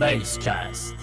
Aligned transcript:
Basecast. 0.00 0.94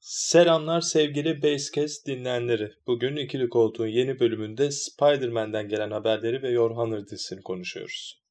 Selamlar 0.00 0.80
sevgili 0.80 1.42
Basecast 1.42 2.06
dinleyenleri. 2.06 2.72
Bugün 2.86 3.16
ikili 3.16 3.48
koltuğun 3.48 3.86
yeni 3.86 4.20
bölümünde 4.20 4.70
Spider-Man'den 4.70 5.68
gelen 5.68 5.90
haberleri 5.90 6.42
ve 6.42 6.50
Your 6.50 6.70
Honor 6.70 7.06
dizisini 7.06 7.42
konuşuyoruz. 7.42 8.22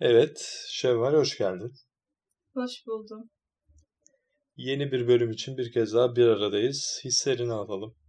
Evet, 0.00 0.66
Şevval 0.70 1.14
hoş 1.14 1.38
geldin. 1.38 1.72
Hoş 2.54 2.86
buldum. 2.86 3.30
Yeni 4.56 4.92
bir 4.92 5.08
bölüm 5.08 5.30
için 5.30 5.56
bir 5.58 5.72
kez 5.72 5.94
daha 5.94 6.16
bir 6.16 6.26
aradayız. 6.26 7.00
Hislerini 7.04 7.52
alalım. 7.52 8.03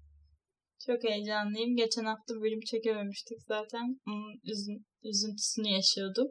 Çok 0.86 1.04
heyecanlıyım. 1.04 1.76
Geçen 1.76 2.06
hafta 2.06 2.34
bölüm 2.42 2.60
çekememiştik 2.62 3.38
zaten. 3.48 4.00
Onun 4.08 4.40
üzün, 4.44 4.86
üzüntüsünü 5.04 5.68
yaşıyordum. 5.68 6.28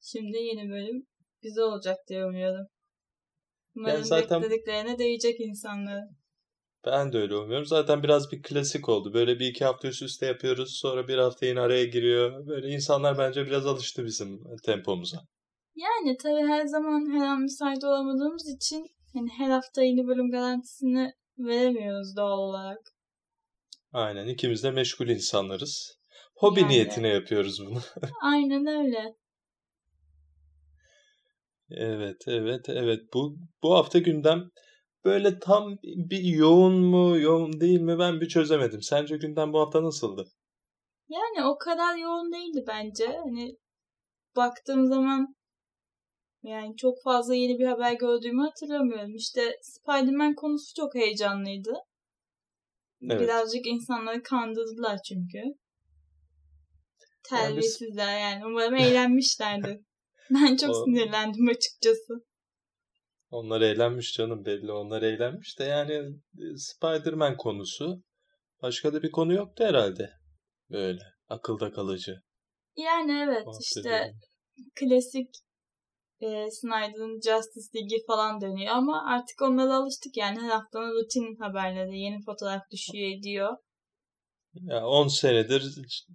Şimdi 0.00 0.36
yeni 0.36 0.70
bölüm 0.70 1.06
güzel 1.42 1.64
olacak 1.64 1.96
diye 2.08 2.24
umuyorum. 2.26 2.66
Umarım 3.76 3.94
Yani 3.94 4.06
zaten- 4.06 4.42
beklediklerine 4.42 4.98
değecek 4.98 5.40
insanların. 5.40 6.16
Ben 6.86 7.12
de 7.12 7.18
öyle 7.18 7.36
umuyorum. 7.36 7.66
Zaten 7.66 8.02
biraz 8.02 8.32
bir 8.32 8.42
klasik 8.42 8.88
oldu. 8.88 9.14
Böyle 9.14 9.38
bir 9.38 9.46
iki 9.46 9.64
hafta 9.64 9.88
üst 9.88 10.02
üste 10.02 10.26
yapıyoruz. 10.26 10.78
Sonra 10.82 11.08
bir 11.08 11.18
hafta 11.18 11.46
yine 11.46 11.60
araya 11.60 11.84
giriyor. 11.84 12.46
Böyle 12.46 12.68
insanlar 12.68 13.18
bence 13.18 13.46
biraz 13.46 13.66
alıştı 13.66 14.04
bizim 14.04 14.40
tempomuza. 14.64 15.18
Yani 15.74 16.16
tabii 16.22 16.48
her 16.48 16.66
zaman 16.66 17.12
her 17.12 17.26
an 17.26 17.40
müsait 17.40 17.84
olamadığımız 17.84 18.48
için 18.56 18.86
hani 19.14 19.28
her 19.38 19.50
hafta 19.50 19.82
yeni 19.82 20.06
bölüm 20.06 20.30
garantisini 20.30 21.12
veremiyoruz 21.38 22.16
doğal 22.16 22.38
olarak. 22.38 22.78
Aynen 23.92 24.28
ikimiz 24.28 24.64
de 24.64 24.70
meşgul 24.70 25.08
insanlarız. 25.08 25.98
Hobi 26.34 26.60
Yani. 26.60 26.72
niyetine 26.72 27.08
yapıyoruz 27.08 27.60
bunu. 27.66 27.80
Aynen 28.22 28.66
öyle. 28.66 29.14
Evet, 31.70 32.16
evet, 32.26 32.68
evet. 32.68 33.00
Bu 33.14 33.36
bu 33.62 33.74
hafta 33.74 33.98
gündem 33.98 34.50
böyle 35.04 35.38
tam 35.38 35.76
bir 35.82 36.22
yoğun 36.22 36.74
mu, 36.74 37.18
yoğun 37.18 37.60
değil 37.60 37.80
mi 37.80 37.98
ben 37.98 38.20
bir 38.20 38.28
çözemedim. 38.28 38.82
Sence 38.82 39.16
gündem 39.16 39.52
bu 39.52 39.60
hafta 39.60 39.82
nasıldı? 39.82 40.24
Yani 41.08 41.46
o 41.46 41.58
kadar 41.58 41.96
yoğun 41.96 42.32
değildi 42.32 42.64
bence. 42.68 43.06
Hani 43.06 43.56
baktığım 44.36 44.86
zaman 44.86 45.34
yani 46.42 46.76
çok 46.76 47.02
fazla 47.04 47.34
yeni 47.34 47.58
bir 47.58 47.66
haber 47.66 47.92
gördüğümü 47.92 48.42
hatırlamıyorum. 48.42 49.14
İşte 49.14 49.58
Spider-Man 49.62 50.34
konusu 50.34 50.74
çok 50.74 50.94
heyecanlıydı. 50.94 51.72
Evet. 53.02 53.20
Birazcık 53.20 53.66
insanları 53.66 54.22
kandırdılar 54.22 54.98
çünkü. 55.08 55.38
Terbiyesizler 57.22 58.20
yani. 58.20 58.46
Umarım 58.46 58.74
eğlenmişlerdir. 58.74 59.80
Ben 60.30 60.56
çok 60.56 60.70
O- 60.70 60.84
sinirlendim 60.84 61.48
açıkçası. 61.48 62.14
Onlar 63.30 63.60
eğlenmiş 63.60 64.12
canım 64.12 64.44
belli. 64.44 64.72
Onlar 64.72 65.02
eğlenmiş 65.02 65.58
de 65.58 65.64
yani 65.64 65.92
e, 66.38 66.56
Spider-Man 66.56 67.36
konusu. 67.36 68.02
Başka 68.62 68.92
da 68.92 69.02
bir 69.02 69.10
konu 69.10 69.34
yoktu 69.34 69.64
herhalde. 69.64 70.10
Böyle 70.70 71.02
akılda 71.28 71.72
kalıcı. 71.72 72.20
Yani 72.76 73.12
evet 73.12 73.46
işte 73.60 74.12
klasik 74.74 75.28
e, 76.20 76.50
Snyder'ın 76.50 77.20
Justice 77.20 77.68
League'i 77.74 78.04
falan 78.06 78.40
dönüyor 78.40 78.72
ama 78.74 79.04
artık 79.06 79.42
onlara 79.42 79.74
alıştık 79.74 80.16
yani 80.16 80.40
her 80.40 80.48
haftanın 80.48 80.90
rutin 80.90 81.36
haberleri 81.40 81.98
yeni 81.98 82.22
fotoğraf 82.24 82.62
düşüyor 82.72 83.18
ediyor. 83.18 83.56
Ya 84.54 84.86
10 84.86 85.08
senedir 85.08 85.64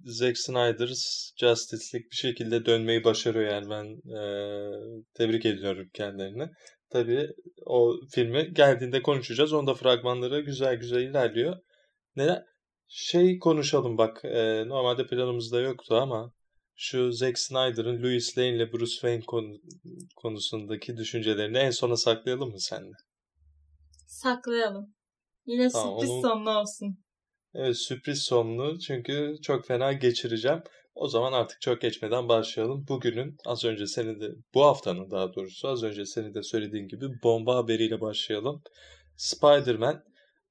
Zack 0.05 0.37
Snyder 0.37 0.87
Justice 1.37 1.85
League 1.93 2.09
bir 2.11 2.15
şekilde 2.15 2.65
dönmeyi 2.65 3.03
başarıyor 3.03 3.51
yani 3.51 3.69
ben 3.69 3.85
eee, 4.15 5.03
tebrik 5.13 5.45
ediyorum 5.45 5.89
kendilerini. 5.93 6.49
Tabii 6.89 7.27
o 7.65 7.93
filmi 8.13 8.53
geldiğinde 8.53 9.01
konuşacağız. 9.01 9.53
Onda 9.53 9.73
fragmanları 9.73 10.41
güzel 10.41 10.75
güzel 10.75 11.01
ilerliyor. 11.01 11.57
Ne 12.15 12.43
şey 12.87 13.39
konuşalım 13.39 13.97
bak 13.97 14.21
eee, 14.23 14.63
normalde 14.67 15.07
planımızda 15.07 15.61
yoktu 15.61 15.95
ama 15.95 16.31
şu 16.75 17.11
Zack 17.11 17.39
Snyder'ın 17.39 18.03
Louis 18.03 18.37
Lane 18.37 18.49
ile 18.55 18.73
Bruce 18.73 18.91
Wayne 18.91 19.21
konu- 19.27 19.61
konusundaki 20.15 20.97
düşüncelerini 20.97 21.57
en 21.57 21.71
sona 21.71 21.95
saklayalım 21.97 22.49
mı 22.51 22.59
seninle? 22.59 22.95
Saklayalım. 24.07 24.95
Yine 25.45 25.69
Tamam, 25.69 25.93
sürpriz 25.99 26.09
onu- 26.09 26.21
sonlu 26.21 26.49
olsun. 26.49 26.97
Evet 27.53 27.77
sürpriz 27.77 28.21
sonlu 28.21 28.79
çünkü 28.79 29.35
çok 29.43 29.65
fena 29.67 29.93
geçireceğim. 29.93 30.63
O 30.95 31.07
zaman 31.07 31.33
artık 31.33 31.61
çok 31.61 31.81
geçmeden 31.81 32.29
başlayalım. 32.29 32.85
Bugünün 32.87 33.37
az 33.45 33.65
önce 33.65 33.87
senin 33.87 34.19
de 34.21 34.29
bu 34.53 34.63
haftanın 34.63 35.11
daha 35.11 35.33
doğrusu 35.33 35.67
az 35.67 35.83
önce 35.83 36.05
senin 36.05 36.33
de 36.33 36.43
söylediğin 36.43 36.87
gibi 36.87 37.05
bomba 37.23 37.55
haberiyle 37.55 38.01
başlayalım. 38.01 38.61
Spider-Man 39.17 40.03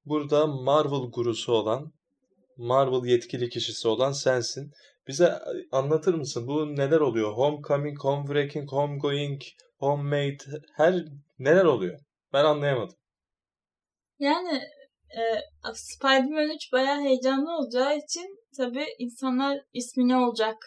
burada 0.05 0.47
Marvel 0.47 1.11
gurusu 1.11 1.51
olan 1.53 1.91
Marvel 2.57 3.09
yetkili 3.09 3.49
kişisi 3.49 3.87
olan 3.87 4.11
sensin. 4.11 4.71
Bize 5.07 5.39
anlatır 5.71 6.13
mısın 6.13 6.47
bu 6.47 6.75
neler 6.75 6.99
oluyor? 6.99 7.33
Homecoming, 7.33 7.99
Homebreaking, 8.03 8.71
Homegoing, 8.71 9.41
Homemade 9.79 10.37
her 10.73 10.95
neler 11.39 11.65
oluyor? 11.65 11.99
Ben 12.33 12.45
anlayamadım. 12.45 12.97
Yani 14.19 14.61
e, 15.09 15.21
Spider-Man 15.73 16.55
3 16.55 16.73
bayağı 16.73 17.01
heyecanlı 17.01 17.57
olacağı 17.57 17.97
için 17.97 18.39
tabii 18.57 18.85
insanlar 18.99 19.59
ismi 19.73 20.07
ne 20.07 20.17
olacak? 20.17 20.57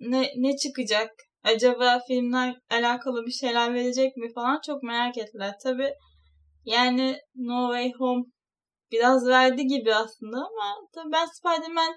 Ne, 0.00 0.32
ne 0.36 0.56
çıkacak? 0.56 1.10
Acaba 1.44 2.00
filmler 2.08 2.56
alakalı 2.70 3.26
bir 3.26 3.32
şeyler 3.32 3.74
verecek 3.74 4.16
mi 4.16 4.32
falan 4.34 4.60
çok 4.66 4.82
merak 4.82 5.18
ettiler. 5.18 5.54
Tabii 5.62 5.94
yani 6.64 7.18
No 7.34 7.68
Way 7.72 7.92
Home 7.92 8.24
biraz 8.92 9.28
verdi 9.28 9.66
gibi 9.66 9.94
aslında 9.94 10.36
ama 10.36 10.88
tabii 10.94 11.12
ben 11.12 11.26
Spider-Man 11.26 11.96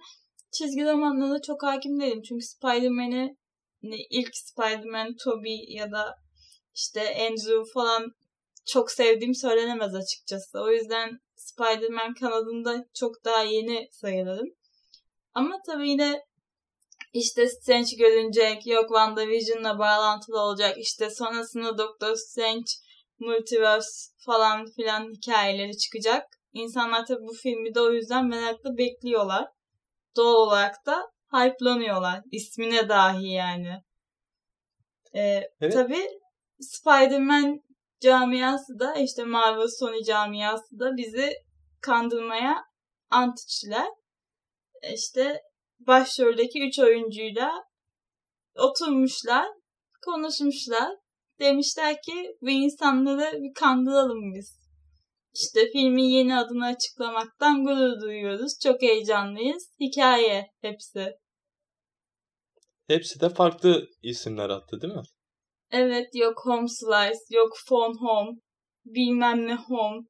çizgi 0.58 0.84
romanlarına 0.86 1.42
çok 1.42 1.64
hakim 1.64 2.00
değilim. 2.00 2.22
Çünkü 2.22 2.46
Spider-Man'i 2.46 3.38
ne 3.84 3.98
ilk 4.10 4.36
Spider-Man 4.36 5.16
Tobey 5.24 5.66
ya 5.70 5.92
da 5.92 6.16
işte 6.76 7.02
Andrew 7.02 7.72
falan 7.74 8.12
çok 8.66 8.92
sevdiğim 8.92 9.36
söylenemez 9.36 9.96
açıkçası. 9.96 10.60
O 10.60 10.72
yüzden 10.72 11.10
Spider-Man 11.36 12.14
kanadında 12.14 12.86
çok 13.00 13.26
daha 13.26 13.44
yeni 13.44 13.88
sayılırım. 13.92 14.48
Ama 15.34 15.56
tabii 15.66 15.90
yine 15.90 16.22
işte 17.14 17.50
Strange 17.50 17.96
görünecek, 17.98 18.68
yok 18.68 18.88
WandaVision'la 18.88 19.80
bağlantılı 19.80 20.40
olacak, 20.42 20.78
işte 20.78 21.10
sonrasında 21.10 21.78
Doctor 21.78 22.16
Strange, 22.16 22.72
Multiverse 23.20 24.14
falan 24.26 24.66
filan 24.76 25.12
hikayeleri 25.14 25.78
çıkacak. 25.78 26.24
İnsanlar 26.54 27.06
tabii 27.06 27.28
bu 27.28 27.34
filmi 27.34 27.76
de 27.76 27.82
o 27.82 27.92
yüzden 27.92 28.28
merakla 28.28 28.78
bekliyorlar. 28.78 29.48
Doğal 30.18 30.34
olarak 30.34 30.86
da 30.86 31.12
hype'lanıyorlar. 31.34 32.22
İsmine 32.32 32.90
dahi 32.90 33.28
yani. 33.28 33.84
Ee, 35.16 35.44
Evet. 35.62 35.74
Tabii 35.74 36.08
Spider-Man 36.60 37.60
camiası 38.02 38.80
da 38.80 38.96
işte 38.96 39.24
Marvel 39.24 39.68
Sony 39.80 40.04
camiası 40.04 40.80
da 40.80 40.98
bizi 40.98 41.34
kandırmaya 41.82 42.64
ant 43.10 43.40
içtiler. 43.40 43.88
İşte 44.94 45.42
başroldeki 45.80 46.68
üç 46.68 46.80
oyuncuyla 46.80 47.64
oturmuşlar, 48.56 49.48
konuşmuşlar. 50.06 50.96
Demişler 51.40 52.02
ki 52.02 52.38
bu 52.42 52.50
insanları 52.50 53.32
bir 53.44 53.54
kandıralım 53.54 54.34
biz. 54.34 54.67
İşte 55.42 55.72
filmin 55.72 56.04
yeni 56.04 56.36
adını 56.36 56.66
açıklamaktan 56.66 57.66
gurur 57.66 58.02
duyuyoruz. 58.02 58.60
Çok 58.64 58.82
heyecanlıyız. 58.82 59.70
Hikaye 59.80 60.52
hepsi. 60.62 61.18
Hepsi 62.88 63.22
de 63.22 63.30
farklı 63.30 63.88
isimler 64.04 64.50
attı 64.50 64.82
değil 64.82 64.94
mi? 64.94 65.02
Evet 65.72 66.16
yok 66.16 66.46
Home 66.46 66.68
Slice, 66.68 67.20
yok 67.30 67.54
Phone 67.68 67.94
Home, 68.00 68.32
bilmem 68.86 69.48
ne 69.48 69.56
Home. 69.56 70.08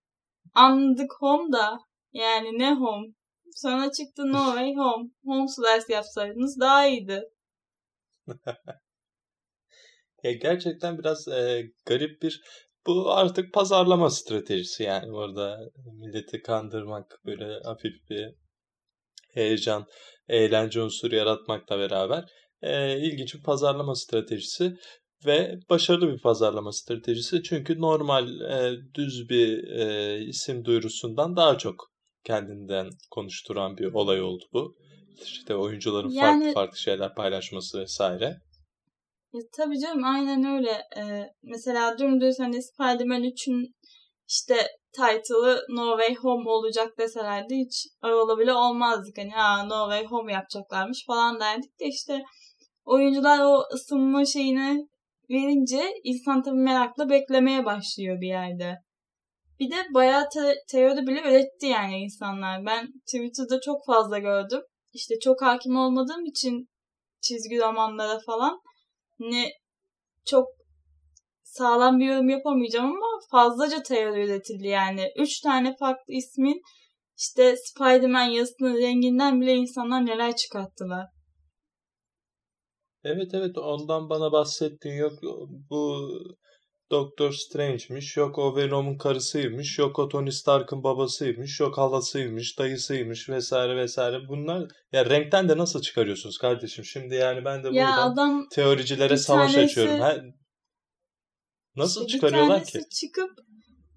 Anladık 0.53 1.11
Home 1.19 1.51
da 1.51 1.77
yani 2.13 2.59
ne 2.59 2.73
Home. 2.73 3.07
Sonra 3.51 3.91
çıktı 3.91 4.31
No 4.31 4.45
Way 4.45 4.75
Home. 4.75 5.09
Home 5.25 5.47
Slice 5.47 5.93
yapsaydınız 5.93 6.59
daha 6.59 6.87
iyiydi. 6.87 7.23
Ya 10.23 10.31
gerçekten 10.31 10.97
biraz 10.97 11.27
e, 11.27 11.63
garip 11.85 12.21
bir 12.21 12.41
bu 12.87 13.11
artık 13.11 13.53
pazarlama 13.53 14.09
stratejisi 14.09 14.83
yani 14.83 15.11
orada 15.11 15.59
milleti 15.93 16.41
kandırmak 16.41 17.19
böyle 17.25 17.59
hafif 17.63 18.09
bir 18.09 18.33
heyecan, 19.33 19.85
eğlence 20.27 20.81
unsuru 20.81 21.15
yaratmakla 21.15 21.79
beraber 21.79 22.25
e, 22.61 22.99
ilginç 22.99 23.35
bir 23.35 23.43
pazarlama 23.43 23.95
stratejisi 23.95 24.77
ve 25.25 25.59
başarılı 25.69 26.13
bir 26.13 26.21
pazarlama 26.21 26.71
stratejisi 26.71 27.43
çünkü 27.43 27.81
normal 27.81 28.41
e, 28.41 28.77
düz 28.93 29.29
bir 29.29 29.63
e, 29.67 30.19
isim 30.23 30.65
duyurusundan 30.65 31.35
daha 31.35 31.57
çok 31.57 31.91
kendinden 32.23 32.89
konuşturan 33.11 33.77
bir 33.77 33.93
olay 33.93 34.21
oldu 34.21 34.43
bu. 34.53 34.75
işte 35.23 35.55
oyuncuların 35.55 36.09
yani, 36.09 36.39
farklı 36.39 36.53
farklı 36.53 36.77
şeyler 36.77 37.15
paylaşması 37.15 37.79
vesaire. 37.81 38.37
Ya, 39.37 39.43
tabii 39.57 39.79
canım 39.79 40.03
aynen 40.03 40.43
öyle. 40.55 40.81
Ee, 40.97 41.33
mesela 41.43 41.97
dümdüz 41.97 42.39
hani 42.39 42.63
Spider-Man 42.63 43.23
3'ün 43.23 43.75
işte 44.27 44.55
title'ı 44.91 45.65
No 45.69 45.97
Way 45.97 46.15
Home 46.15 46.49
olacak 46.49 46.97
deselerdi 46.97 47.55
hiç 47.55 47.87
aralı 48.01 48.39
bile 48.39 48.53
olmazdık. 48.53 49.17
Hani 49.17 49.29
ha 49.29 49.63
No 49.63 49.89
Way 49.89 50.05
Home 50.05 50.33
yapacaklarmış 50.33 51.05
falan 51.07 51.39
derdik 51.39 51.79
de 51.79 51.85
işte 51.87 52.23
oyuncular 52.85 53.39
o 53.39 53.63
ısınma 53.73 54.25
şeyini 54.25 54.87
verince 55.29 55.93
insan 56.03 56.43
tabii 56.43 56.59
merakla 56.59 57.09
beklemeye 57.09 57.65
başlıyor 57.65 58.21
bir 58.21 58.27
yerde. 58.27 58.75
Bir 59.59 59.71
de 59.71 59.75
bayağı 59.93 60.29
te- 60.29 60.63
teori 60.71 61.07
bile 61.07 61.21
üretti 61.21 61.65
yani 61.65 61.97
insanlar. 61.97 62.65
Ben 62.65 62.87
Twitter'da 63.05 63.59
çok 63.61 63.85
fazla 63.85 64.19
gördüm. 64.19 64.61
İşte 64.93 65.19
çok 65.19 65.41
hakim 65.41 65.75
olmadığım 65.77 66.25
için 66.25 66.67
çizgi 67.21 67.59
romanlara 67.61 68.19
falan 68.25 68.59
ne 69.19 69.51
çok 70.25 70.47
sağlam 71.43 71.99
bir 71.99 72.05
yorum 72.05 72.29
yapamayacağım 72.29 72.85
ama 72.85 73.19
fazlaca 73.31 73.83
teori 73.83 74.25
üretildi 74.25 74.67
yani. 74.67 75.11
Üç 75.17 75.39
tane 75.39 75.75
farklı 75.75 76.13
ismin 76.13 76.61
işte 77.17 77.55
Spider-Man 77.57 78.23
yazısının 78.23 78.77
renginden 78.77 79.41
bile 79.41 79.53
insanlar 79.53 80.05
neler 80.05 80.35
çıkarttılar. 80.35 81.07
Evet 83.03 83.33
evet 83.33 83.57
ondan 83.57 84.09
bana 84.09 84.31
bahsettin. 84.31 84.91
Yok 84.91 85.13
bu 85.69 86.09
Doktor 86.91 87.31
Strange'miş, 87.31 88.17
yok 88.17 88.37
o 88.37 88.55
Venom'un 88.55 88.97
karısıymış, 88.97 89.79
yok 89.79 89.99
o 89.99 90.09
Tony 90.09 90.31
Stark'ın 90.31 90.83
babasıymış, 90.83 91.59
yok 91.59 91.77
halasıymış, 91.77 92.59
dayısıymış 92.59 93.29
vesaire 93.29 93.75
vesaire. 93.75 94.27
Bunlar 94.29 94.67
ya 94.91 95.05
renkten 95.09 95.49
de 95.49 95.57
nasıl 95.57 95.81
çıkarıyorsunuz 95.81 96.37
kardeşim? 96.37 96.85
Şimdi 96.85 97.15
yani 97.15 97.45
ben 97.45 97.63
de 97.63 97.67
ya 97.67 97.87
buradan 97.87 98.11
adam 98.11 98.47
teoricilere 98.51 99.17
savaş 99.17 99.53
tanesi, 99.53 99.71
açıyorum. 99.71 99.99
Ha, 99.99 100.15
nasıl 101.75 102.05
işte 102.05 102.17
çıkarıyorlar 102.17 102.65
ki? 102.65 102.79
çıkıp 102.91 103.31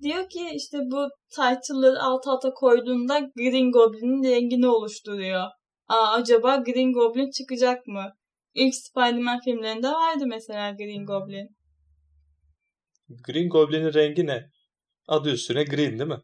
diyor 0.02 0.28
ki 0.28 0.50
işte 0.54 0.78
bu 0.78 1.08
title'ları 1.30 2.02
alt 2.02 2.26
alta 2.26 2.50
koyduğunda 2.50 3.18
Green 3.18 3.70
Goblin'in 3.70 4.30
rengini 4.30 4.68
oluşturuyor. 4.68 5.44
Aa 5.88 6.12
acaba 6.12 6.56
Green 6.56 6.92
Goblin 6.92 7.30
çıkacak 7.30 7.86
mı? 7.86 8.12
İlk 8.54 8.74
Spider-Man 8.74 9.40
filmlerinde 9.44 9.88
vardı 9.88 10.24
mesela 10.26 10.70
Green 10.70 11.06
Goblin. 11.06 11.59
Green 13.26 13.48
Goblin'in 13.48 13.94
rengi 13.94 14.26
ne? 14.26 14.50
Adı 15.08 15.30
üstüne 15.30 15.64
green 15.64 15.98
değil 15.98 16.10
mi? 16.10 16.20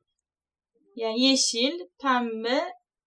Yani 0.97 1.21
yeşil, 1.21 1.79
pembe, 2.03 2.61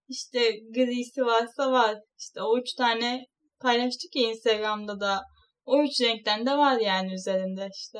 işte 0.10 0.60
grisi 0.76 1.22
varsa 1.22 1.72
var. 1.72 1.98
İşte 2.20 2.42
o 2.42 2.60
üç 2.60 2.74
tane 2.74 3.26
paylaştık 3.60 4.16
ya 4.16 4.30
Instagram'da 4.30 5.00
da. 5.00 5.22
O 5.66 5.84
üç 5.84 6.02
renkten 6.02 6.46
de 6.46 6.52
var 6.52 6.80
yani 6.80 7.14
üzerinde 7.14 7.70
işte. 7.76 8.00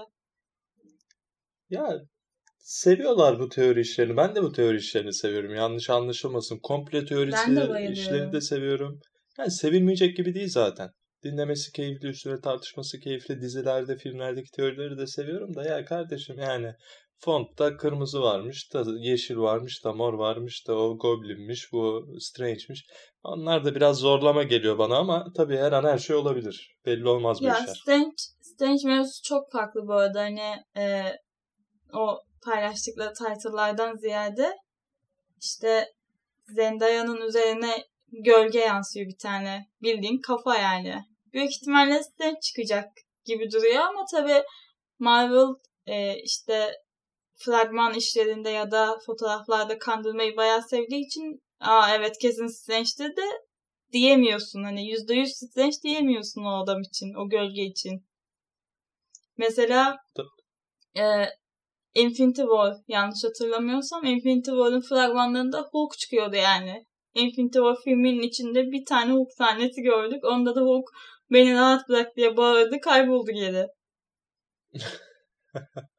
Ya 1.70 2.00
seviyorlar 2.58 3.40
bu 3.40 3.50
teori 3.50 3.82
işlerini. 3.82 4.18
Ben 4.18 4.36
de 4.36 4.44
bu 4.44 4.52
teori 4.52 4.78
işlerini 4.78 5.14
seviyorum. 5.14 5.56
Yanlış 5.56 5.90
anlaşılmasın. 5.90 6.60
Komple 6.64 7.06
teorisi 7.06 7.52
işleri 7.92 8.32
de 8.32 8.42
seviyorum. 8.42 9.00
Yani 9.38 9.52
sevilmeyecek 9.52 10.18
gibi 10.18 10.34
değil 10.34 10.50
zaten. 10.50 10.90
Dinlemesi 11.24 11.72
keyifli, 11.72 12.08
üstüne 12.08 12.42
tartışması 12.42 13.00
keyifli. 13.00 13.42
Dizilerde, 13.42 13.98
filmlerdeki 13.98 14.52
teorileri 14.52 14.98
de 14.98 15.08
seviyorum 15.08 15.56
da 15.56 15.64
ya 15.64 15.86
kardeşim 15.86 16.40
yani 16.40 16.74
fontta 17.18 17.78
kırmızı 17.78 18.22
varmış 18.22 18.74
da 18.74 18.84
yeşil 19.00 19.38
varmış 19.38 19.84
da 19.84 19.94
mor 19.94 20.14
varmış 20.14 20.68
da 20.68 20.76
o 20.76 20.98
goblinmiş 20.98 21.72
bu 21.72 22.16
strange'miş. 22.20 22.86
Onlar 23.24 23.66
da 23.66 23.76
biraz 23.76 23.98
zorlama 23.98 24.44
geliyor 24.44 24.78
bana 24.78 24.98
ama 24.98 25.26
tabii 25.38 25.58
her 25.58 25.72
an 25.72 25.84
her 25.84 25.98
şey 25.98 26.16
olabilir. 26.16 26.76
Belli 26.86 27.08
olmaz 27.08 27.42
bu 27.42 27.46
ya, 27.46 27.60
işler. 27.60 27.74
Strange, 27.74 28.16
Strange 28.42 28.88
mevzusu 28.88 29.24
çok 29.24 29.52
farklı 29.52 29.88
bu 29.88 29.94
arada. 29.94 30.22
Hani 30.22 30.64
e, 30.78 31.04
o 31.94 32.20
paylaştıkları 32.46 33.14
title'lardan 33.14 33.96
ziyade 33.96 34.58
işte 35.42 35.86
Zendaya'nın 36.56 37.22
üzerine 37.22 37.86
gölge 38.12 38.60
yansıyor 38.60 39.08
bir 39.08 39.18
tane. 39.18 39.66
Bildiğin 39.82 40.22
kafa 40.22 40.58
yani. 40.58 41.09
Büyük 41.34 41.52
ihtimalle 41.52 42.04
size 42.04 42.36
çıkacak 42.42 42.88
gibi 43.26 43.52
duruyor 43.52 43.84
ama 43.84 44.06
tabi 44.12 44.44
Marvel 45.00 45.48
e, 45.86 46.22
işte 46.24 46.72
fragman 47.36 47.94
işlerinde 47.94 48.50
ya 48.50 48.72
da 48.72 48.98
fotoğraflarda 49.06 49.80
kandırmayı 49.80 50.38
bayağı 50.38 50.62
sevdiği 50.70 51.06
için 51.06 51.42
aa 51.60 51.96
evet 51.96 52.18
kesin 52.22 52.48
Strange'dir 52.48 53.18
de 53.18 53.26
diyemiyorsun. 53.92 54.64
Hani 54.64 54.82
%100 54.82 55.26
Strange 55.26 55.76
diyemiyorsun 55.84 56.44
o 56.44 56.64
adam 56.64 56.82
için, 56.82 57.14
o 57.14 57.30
gölge 57.30 57.64
için. 57.64 58.06
Mesela 59.38 59.98
e, 60.98 61.26
Infinity 61.96 62.42
War 62.42 62.74
yanlış 62.88 63.24
hatırlamıyorsam 63.24 64.06
Infinity 64.06 64.52
War'ın 64.52 64.82
fragmanlarında 64.82 65.70
Hulk 65.72 65.98
çıkıyordu 65.98 66.36
yani. 66.36 66.86
Infinity 67.14 67.58
War 67.58 67.76
filminin 67.84 68.22
içinde 68.22 68.72
bir 68.72 68.86
tane 68.86 69.12
Hulk 69.12 69.34
sahnesi 69.38 69.82
gördük. 69.82 70.24
Onda 70.26 70.56
da 70.56 70.62
Hulk 70.62 70.90
beni 71.32 71.54
rahat 71.54 71.90
bırak 71.90 72.16
diye 72.16 72.38
bağırdı 72.38 72.82
kayboldu 72.82 73.32
geri. 73.32 73.68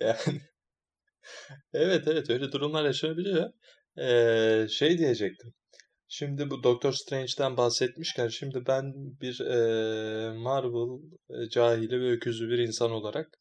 yani 0.00 0.40
evet 1.72 2.08
evet 2.08 2.30
öyle 2.30 2.52
durumlar 2.52 2.84
yaşanabiliyor. 2.84 3.52
Ee, 3.98 4.66
şey 4.70 4.98
diyecektim. 4.98 5.54
Şimdi 6.08 6.50
bu 6.50 6.62
Doctor 6.62 6.92
Strange'den 6.92 7.56
bahsetmişken 7.56 8.28
şimdi 8.28 8.66
ben 8.66 8.94
bir 9.20 9.40
e, 9.40 10.32
Marvel 10.38 11.00
cahili 11.50 12.00
ve 12.00 12.12
öküzü 12.12 12.48
bir 12.48 12.58
insan 12.58 12.90
olarak 12.90 13.38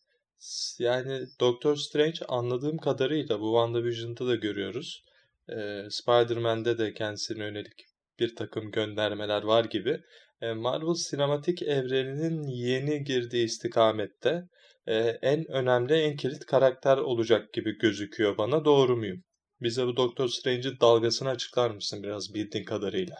yani 0.79 1.27
Doctor 1.39 1.75
Strange 1.75 2.25
anladığım 2.27 2.77
kadarıyla 2.77 3.39
bu 3.39 3.45
WandaVision'da 3.45 4.27
da 4.27 4.35
görüyoruz. 4.35 5.03
E, 5.49 5.55
Spider-Man'de 5.89 6.77
de 6.77 6.93
kendisine 6.93 7.43
yönelik 7.43 7.85
bir 8.19 8.35
takım 8.35 8.71
göndermeler 8.71 9.43
var 9.43 9.65
gibi. 9.65 10.01
E, 10.43 10.53
Marvel 10.53 10.93
sinematik 10.93 11.61
evreninin 11.61 12.47
yeni 12.47 13.03
girdiği 13.03 13.45
istikamette 13.45 14.43
e, 14.87 14.95
en 15.21 15.51
önemli, 15.51 15.93
en 15.93 16.15
kilit 16.17 16.45
karakter 16.45 16.97
olacak 16.97 17.53
gibi 17.53 17.77
gözüküyor 17.77 18.37
bana. 18.37 18.65
Doğru 18.65 18.97
muyum? 18.97 19.23
Bize 19.61 19.85
bu 19.87 19.97
Doctor 19.97 20.27
Strange'in 20.27 20.79
dalgasını 20.81 21.29
açıklar 21.29 21.71
mısın 21.71 22.03
biraz 22.03 22.33
bildiğin 22.33 22.65
kadarıyla? 22.65 23.15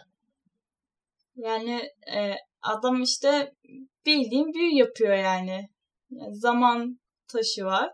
Yani 1.36 1.80
e, 2.16 2.34
adam 2.62 3.02
işte 3.02 3.54
bildiğin 4.06 4.54
büyü 4.54 4.74
yapıyor 4.74 5.14
yani. 5.14 5.68
yani. 6.10 6.36
Zaman 6.36 6.98
taşı 7.28 7.64
var. 7.64 7.90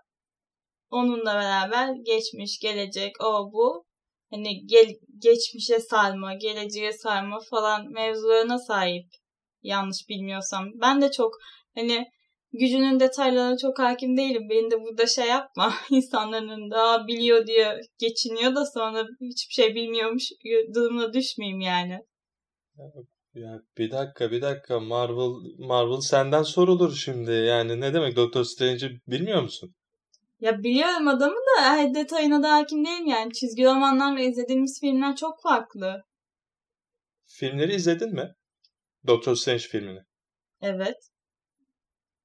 Onunla 0.90 1.34
beraber 1.34 1.94
geçmiş, 2.04 2.58
gelecek, 2.58 3.24
o 3.24 3.52
bu 3.52 3.84
hani 4.30 4.66
gel, 4.66 4.94
geçmişe 5.18 5.80
sarma, 5.80 6.34
geleceğe 6.34 6.92
sarma 6.92 7.40
falan 7.50 7.92
mevzularına 7.92 8.58
sahip. 8.58 9.19
Yanlış 9.62 10.08
bilmiyorsam. 10.08 10.68
Ben 10.74 11.00
de 11.02 11.10
çok 11.10 11.34
hani 11.74 12.06
gücünün 12.52 13.00
detaylarına 13.00 13.56
çok 13.58 13.78
hakim 13.78 14.16
değilim. 14.16 14.48
Beni 14.50 14.70
de 14.70 14.80
burada 14.80 15.06
şey 15.06 15.26
yapma. 15.26 15.74
İnsanların 15.90 16.70
daha 16.70 17.06
biliyor 17.06 17.46
diye 17.46 17.80
geçiniyor 17.98 18.54
da 18.54 18.66
sonra 18.66 19.06
hiçbir 19.20 19.54
şey 19.54 19.74
bilmiyormuş 19.74 20.24
durumuna 20.74 21.12
düşmeyeyim 21.12 21.60
yani. 21.60 21.98
Ya 23.34 23.60
bir 23.78 23.90
dakika 23.90 24.30
bir 24.30 24.42
dakika 24.42 24.80
Marvel 24.80 25.50
Marvel 25.58 26.00
senden 26.00 26.42
sorulur 26.42 26.94
şimdi. 26.94 27.30
Yani 27.30 27.80
ne 27.80 27.94
demek 27.94 28.16
Doctor 28.16 28.44
Strange'i 28.44 28.90
bilmiyor 29.06 29.42
musun? 29.42 29.74
Ya 30.40 30.62
biliyorum 30.62 31.08
adamı 31.08 31.34
da 31.34 31.62
her 31.62 31.94
detayına 31.94 32.42
da 32.42 32.52
hakim 32.52 32.84
değilim 32.84 33.06
yani. 33.06 33.32
Çizgi 33.32 33.64
romanlar 33.64 34.16
ve 34.16 34.26
izlediğimiz 34.26 34.80
filmler 34.80 35.16
çok 35.16 35.42
farklı. 35.42 36.02
Filmleri 37.26 37.74
izledin 37.74 38.12
mi? 38.14 38.34
Doctor 39.06 39.34
Strange 39.34 39.62
filmini. 39.62 40.00
Evet. 40.62 40.96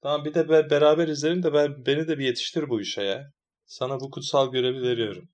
Tamam 0.01 0.25
bir 0.25 0.33
de 0.33 0.49
be- 0.49 0.69
beraber 0.69 1.07
izleyelim 1.07 1.43
de 1.43 1.53
ben 1.53 1.85
beni 1.85 2.07
de 2.07 2.17
bir 2.17 2.25
yetiştir 2.25 2.69
bu 2.69 2.81
işe 2.81 3.01
ya. 3.01 3.31
Sana 3.65 3.99
bu 3.99 4.11
kutsal 4.11 4.51
görevi 4.51 4.81
veriyorum. 4.81 5.29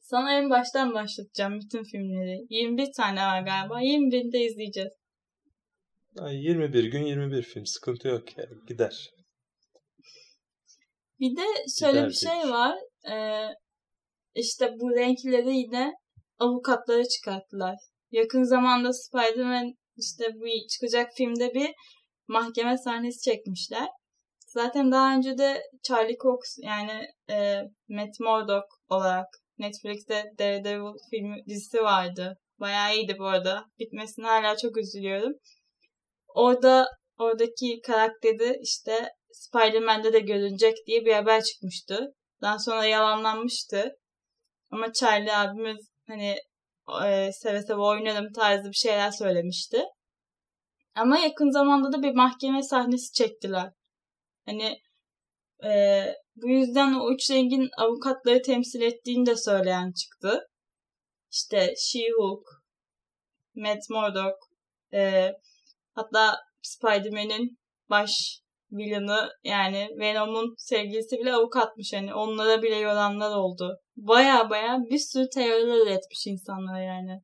Sana 0.00 0.38
en 0.38 0.50
baştan 0.50 0.94
başlatacağım 0.94 1.60
bütün 1.60 1.84
filmleri. 1.84 2.46
21 2.50 2.92
tane 2.96 3.20
var 3.20 3.42
galiba. 3.42 3.82
21'de 3.82 4.38
izleyeceğiz. 4.38 4.92
21 6.30 6.84
gün 6.84 7.02
21 7.02 7.42
film. 7.42 7.66
Sıkıntı 7.66 8.08
yok 8.08 8.38
ya. 8.38 8.44
Gider. 8.68 9.10
Bir 11.20 11.36
de 11.36 11.42
şöyle 11.80 11.92
Gider 11.98 12.08
bir 12.08 12.14
şey 12.14 12.50
var. 12.50 12.78
Ee, 13.12 13.48
işte 14.34 14.74
bu 14.80 14.90
renkleri 14.90 15.56
yine 15.56 15.92
avukatları 16.38 17.08
çıkarttılar. 17.08 17.76
Yakın 18.10 18.42
zamanda 18.42 18.92
Spider-Man 18.92 19.74
işte 20.02 20.24
bu 20.34 20.68
çıkacak 20.68 21.10
filmde 21.16 21.54
bir 21.54 21.70
mahkeme 22.28 22.78
sahnesi 22.78 23.30
çekmişler. 23.30 23.88
Zaten 24.46 24.92
daha 24.92 25.16
önce 25.16 25.38
de 25.38 25.62
Charlie 25.82 26.16
Cox 26.16 26.40
yani 26.62 27.06
e, 27.30 27.62
Matt 27.88 28.20
Murdock 28.20 28.66
olarak 28.88 29.26
Netflix'te 29.58 30.24
Daredevil 30.38 30.98
filmi 31.10 31.36
dizisi 31.48 31.82
vardı. 31.82 32.36
Bayağı 32.60 32.94
iyiydi 32.94 33.16
bu 33.18 33.24
arada. 33.24 33.64
Bitmesine 33.78 34.26
hala 34.26 34.56
çok 34.56 34.76
üzülüyorum. 34.76 35.32
Orada 36.28 36.86
oradaki 37.18 37.80
karakteri 37.86 38.58
işte 38.62 39.08
Spider-Man'de 39.32 40.12
de 40.12 40.20
görünecek 40.20 40.76
diye 40.86 41.04
bir 41.04 41.12
haber 41.12 41.42
çıkmıştı. 41.42 42.14
Daha 42.42 42.58
sonra 42.58 42.84
yalanlanmıştı. 42.84 43.92
Ama 44.70 44.92
Charlie 44.92 45.32
abimiz 45.32 45.90
hani 46.08 46.36
e, 47.06 47.32
seve 47.32 47.62
seve 47.62 47.80
oynarım 47.80 48.32
tarzı 48.32 48.68
bir 48.68 48.74
şeyler 48.74 49.10
söylemişti. 49.10 49.84
Ama 50.94 51.18
yakın 51.18 51.50
zamanda 51.50 51.92
da 51.92 52.02
bir 52.02 52.14
mahkeme 52.14 52.62
sahnesi 52.62 53.12
çektiler. 53.12 53.72
Hani 54.46 54.80
e, 55.64 56.02
bu 56.36 56.48
yüzden 56.48 56.94
o 56.94 57.12
üç 57.12 57.30
rengin 57.30 57.68
avukatları 57.78 58.42
temsil 58.42 58.82
ettiğini 58.82 59.26
de 59.26 59.36
söyleyen 59.36 59.92
çıktı. 59.92 60.48
İşte 61.30 61.74
She-Hulk, 61.76 62.44
Matt 63.54 63.90
Murdock, 63.90 64.36
e, 64.94 65.32
hatta 65.94 66.36
Spider-Man'in 66.62 67.58
baş 67.90 68.10
villainı 68.72 69.28
yani 69.44 69.88
Venom'un 69.98 70.54
sevgilisi 70.58 71.16
bile 71.18 71.34
avukatmış 71.34 71.92
hani 71.92 72.14
onlara 72.14 72.62
bile 72.62 72.76
yoranlar 72.76 73.36
oldu. 73.36 73.81
Baya 73.96 74.50
baya 74.50 74.78
bir 74.90 74.98
sürü 74.98 75.28
teoriler 75.28 75.86
üretmiş 75.86 76.26
insanlar 76.26 76.82
yani. 76.82 77.22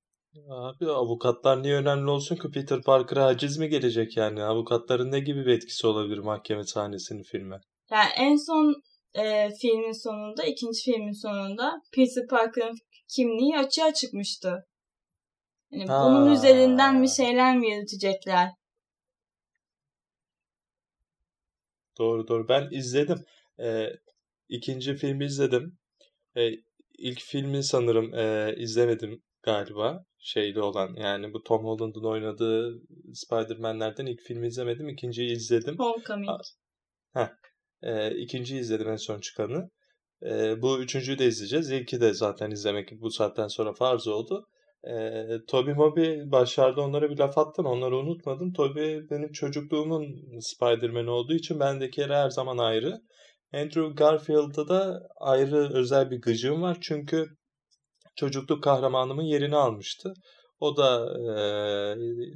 Abi 0.48 0.90
avukatlar 0.90 1.62
niye 1.62 1.74
önemli 1.74 2.10
olsun 2.10 2.36
ki 2.36 2.50
Peter 2.50 2.82
Parker'a 2.82 3.26
haciz 3.26 3.58
mi 3.58 3.68
gelecek 3.68 4.16
yani? 4.16 4.42
Avukatların 4.42 5.12
ne 5.12 5.20
gibi 5.20 5.46
bir 5.46 5.52
etkisi 5.52 5.86
olabilir 5.86 6.18
mahkeme 6.18 6.64
sahnesinin 6.64 7.22
filme? 7.22 7.60
Yani 7.90 8.08
en 8.16 8.36
son 8.36 8.74
e, 9.14 9.50
filmin 9.60 10.02
sonunda, 10.02 10.44
ikinci 10.44 10.82
filmin 10.82 11.22
sonunda 11.22 11.82
Peter 11.92 12.26
Parker'ın 12.30 12.76
kimliği 13.08 13.58
açığa 13.58 13.94
çıkmıştı. 13.94 14.66
Yani 15.70 15.88
bunun 15.88 16.32
üzerinden 16.32 17.02
bir 17.02 17.08
şeyler 17.08 17.56
mi 17.56 17.70
yürütecekler? 17.70 18.50
Doğru 21.98 22.28
doğru. 22.28 22.48
Ben 22.48 22.68
izledim. 22.70 23.24
Ee, 23.60 23.86
ikinci 24.48 24.94
filmi 24.96 25.24
izledim. 25.24 25.78
Ee, 26.38 26.52
ilk 26.98 27.20
filmi 27.20 27.64
sanırım 27.64 28.14
e, 28.14 28.54
izlemedim 28.56 29.22
galiba. 29.42 30.04
Şeyli 30.18 30.60
olan 30.60 30.94
yani 30.96 31.32
bu 31.32 31.42
Tom 31.42 31.64
Holland'ın 31.64 32.04
oynadığı 32.04 32.82
Spider-Man'lerden 33.14 34.06
ilk 34.06 34.20
filmi 34.20 34.46
izlemedim. 34.46 34.88
İkinciyi 34.88 35.32
izledim. 35.32 35.78
Homecoming. 35.78 36.40
Heh. 37.14 37.28
E, 37.82 38.16
ikinciyi 38.16 38.60
izledim 38.60 38.88
en 38.88 38.96
son 38.96 39.20
çıkanı. 39.20 39.70
E, 40.22 40.62
bu 40.62 40.78
üçüncüyü 40.78 41.18
de 41.18 41.26
izleyeceğiz. 41.26 41.70
İlki 41.70 42.00
de 42.00 42.14
zaten 42.14 42.50
izlemek 42.50 42.88
bu 43.00 43.10
saatten 43.10 43.48
sonra 43.48 43.72
farz 43.72 44.08
oldu. 44.08 44.48
E, 44.84 45.24
Toby 45.48 45.70
Moby 45.70 46.30
başlarda 46.30 46.80
onlara 46.80 47.10
bir 47.10 47.18
laf 47.18 47.38
attın. 47.38 47.64
Onları 47.64 47.96
unutmadım. 47.96 48.52
Toby 48.52 48.98
benim 49.10 49.32
çocukluğumun 49.32 50.38
Spider-Man 50.40 51.06
olduğu 51.06 51.34
için 51.34 51.60
bendeki 51.60 52.00
yeri 52.00 52.14
her 52.14 52.30
zaman 52.30 52.58
ayrı. 52.58 53.00
Andrew 53.54 53.88
Garfield'da 53.94 54.68
da 54.68 55.08
ayrı 55.16 55.70
özel 55.74 56.10
bir 56.10 56.20
gıcığım 56.20 56.62
var. 56.62 56.78
Çünkü 56.80 57.26
çocukluk 58.16 58.62
kahramanımın 58.64 59.22
yerini 59.22 59.56
almıştı. 59.56 60.14
O 60.60 60.76
da 60.76 61.06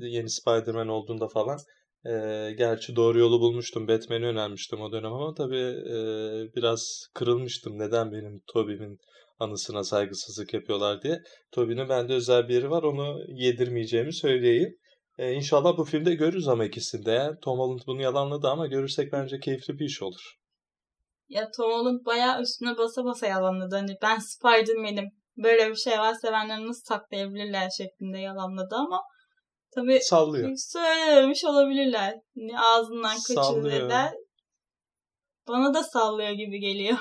e, 0.01 0.09
yeni 0.09 0.31
Spider-Man 0.31 0.89
olduğunda 0.89 1.29
falan 1.29 1.59
e, 2.07 2.11
gerçi 2.59 2.97
doğru 2.97 3.19
yolu 3.19 3.41
bulmuştum. 3.41 3.89
Batman'i 3.89 4.27
önermiştim 4.27 4.81
o 4.81 4.93
dönem 4.93 5.13
ama 5.13 5.35
tabii 5.35 5.77
e, 5.91 5.97
biraz 6.57 7.07
kırılmıştım. 7.15 7.79
Neden 7.79 8.13
benim 8.13 8.43
Tobey'min 8.47 8.99
anısına 9.39 9.85
saygısızlık 9.85 10.55
yapıyorlar 10.55 11.03
diye. 11.03 11.23
Tobey'nin 11.53 11.89
bende 11.89 12.13
özel 12.15 12.49
bir 12.49 12.55
yeri 12.55 12.71
var. 12.71 12.83
Onu 12.83 13.21
yedirmeyeceğimi 13.29 14.15
söyleyeyim. 14.15 14.77
E, 15.19 15.33
inşallah 15.33 15.79
bu 15.79 15.85
filmde 15.85 16.15
görürüz 16.15 16.49
ama 16.49 16.65
ikisinde. 16.65 17.31
Tom 17.43 17.59
Holland 17.59 17.81
bunu 17.87 18.03
yalanladı 18.03 18.49
ama 18.49 18.67
görürsek 18.67 19.13
bence 19.13 19.41
keyifli 19.41 19.79
bir 19.79 19.85
iş 19.85 20.03
olur. 20.03 20.42
Ya 21.29 21.51
Tom 21.57 21.73
Holland 21.73 22.07
bayağı 22.07 22.43
üstüne 22.43 22.79
basa 22.79 23.05
basa 23.05 23.27
yalanladı. 23.27 23.77
Hani 23.77 23.97
ben 24.03 24.19
Spider-Man'im. 24.19 25.11
Böyle 25.37 25.71
bir 25.71 25.77
şey 25.77 25.99
var 25.99 26.15
sevenler 26.15 26.67
nasıl 26.67 26.83
saklayabilirler 26.85 27.71
şeklinde 27.71 28.19
yalanladı 28.19 28.75
ama 28.75 29.03
tabii 29.75 30.01
Sallıyor. 30.01 30.51
söylememiş 30.57 31.45
olabilirler. 31.45 32.15
Hani 32.35 32.61
ağzından 32.61 33.17
kaçırdı 33.29 33.89
der. 33.89 34.13
Bana 35.49 35.75
da 35.75 35.83
sallıyor 35.83 36.31
gibi 36.31 36.61
geliyor. 36.61 36.99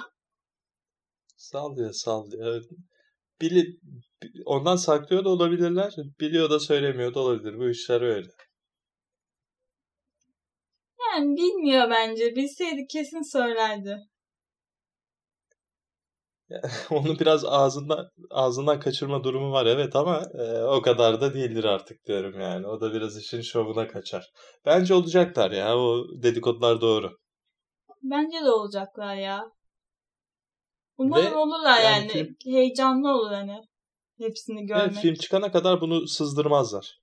Sallıyor 1.37 1.93
sallıyor. 1.93 2.63
Bili, 3.41 3.65
ondan 4.45 4.75
saklıyor 4.75 5.25
da 5.25 5.29
olabilirler. 5.29 5.93
Biliyor 6.19 6.49
da 6.49 6.59
söylemiyor 6.59 7.13
da 7.13 7.19
olabilir. 7.19 7.57
Bu 7.57 7.69
işler 7.69 8.01
öyle. 8.01 8.27
Yani 11.11 11.35
bilmiyor 11.35 11.89
bence. 11.89 12.35
Bilseydi 12.35 12.87
kesin 12.91 13.31
söylerdi. 13.31 13.97
Onu 16.89 17.19
biraz 17.19 17.45
ağzından 17.45 18.09
ağzından 18.29 18.79
kaçırma 18.79 19.23
durumu 19.23 19.51
var 19.51 19.65
evet 19.65 19.95
ama 19.95 20.21
e, 20.33 20.63
o 20.63 20.81
kadar 20.81 21.21
da 21.21 21.33
değildir 21.33 21.63
artık 21.63 22.05
diyorum 22.05 22.39
yani. 22.39 22.67
O 22.67 22.81
da 22.81 22.93
biraz 22.93 23.17
işin 23.17 23.41
şovuna 23.41 23.87
kaçar. 23.87 24.31
Bence 24.65 24.93
olacaklar 24.93 25.51
ya. 25.51 25.77
O 25.77 26.05
dedikodular 26.23 26.81
doğru. 26.81 27.17
Bence 28.03 28.45
de 28.45 28.51
olacaklar 28.51 29.15
ya. 29.15 29.51
Umarım 30.97 31.31
Ve 31.31 31.35
olurlar 31.35 31.81
yani. 31.81 31.85
yani. 31.85 32.07
Film... 32.07 32.35
Heyecanlı 32.45 33.09
olur 33.09 33.31
hani. 33.31 33.61
Hepsini 34.17 34.65
görmek. 34.65 34.91
Evet, 34.91 35.01
film 35.01 35.15
çıkana 35.15 35.51
kadar 35.51 35.81
bunu 35.81 36.07
sızdırmazlar. 36.07 37.00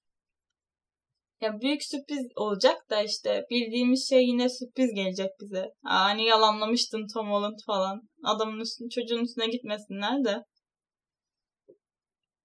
Ya 1.41 1.61
büyük 1.61 1.83
sürpriz 1.83 2.27
olacak 2.37 2.91
da 2.91 3.03
işte 3.03 3.45
bildiğimiz 3.51 4.09
şey 4.09 4.25
yine 4.25 4.49
sürpriz 4.49 4.95
gelecek 4.95 5.31
bize. 5.41 5.73
Hani 5.85 6.25
yalanlamıştın 6.25 7.07
Tom 7.15 7.31
Holland 7.31 7.59
falan. 7.67 8.01
Adamın 8.25 8.61
üstüne, 8.61 8.89
çocuğun 8.89 9.25
üstüne 9.25 9.47
gitmesinler 9.47 10.25
de. 10.25 10.45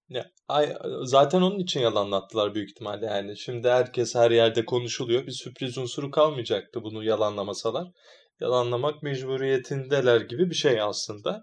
Ya, 0.08 0.30
ay, 0.48 0.76
zaten 1.02 1.42
onun 1.42 1.58
için 1.58 1.80
yalanlattılar 1.80 2.54
büyük 2.54 2.70
ihtimalle 2.70 3.06
yani. 3.06 3.38
Şimdi 3.38 3.68
herkes 3.68 4.14
her 4.14 4.30
yerde 4.30 4.64
konuşuluyor. 4.64 5.26
Bir 5.26 5.32
sürpriz 5.32 5.78
unsuru 5.78 6.10
kalmayacaktı 6.10 6.82
bunu 6.82 7.04
yalanlamasalar. 7.04 7.88
Yalanlamak 8.40 9.02
mecburiyetindeler 9.02 10.20
gibi 10.20 10.50
bir 10.50 10.54
şey 10.54 10.80
aslında. 10.80 11.42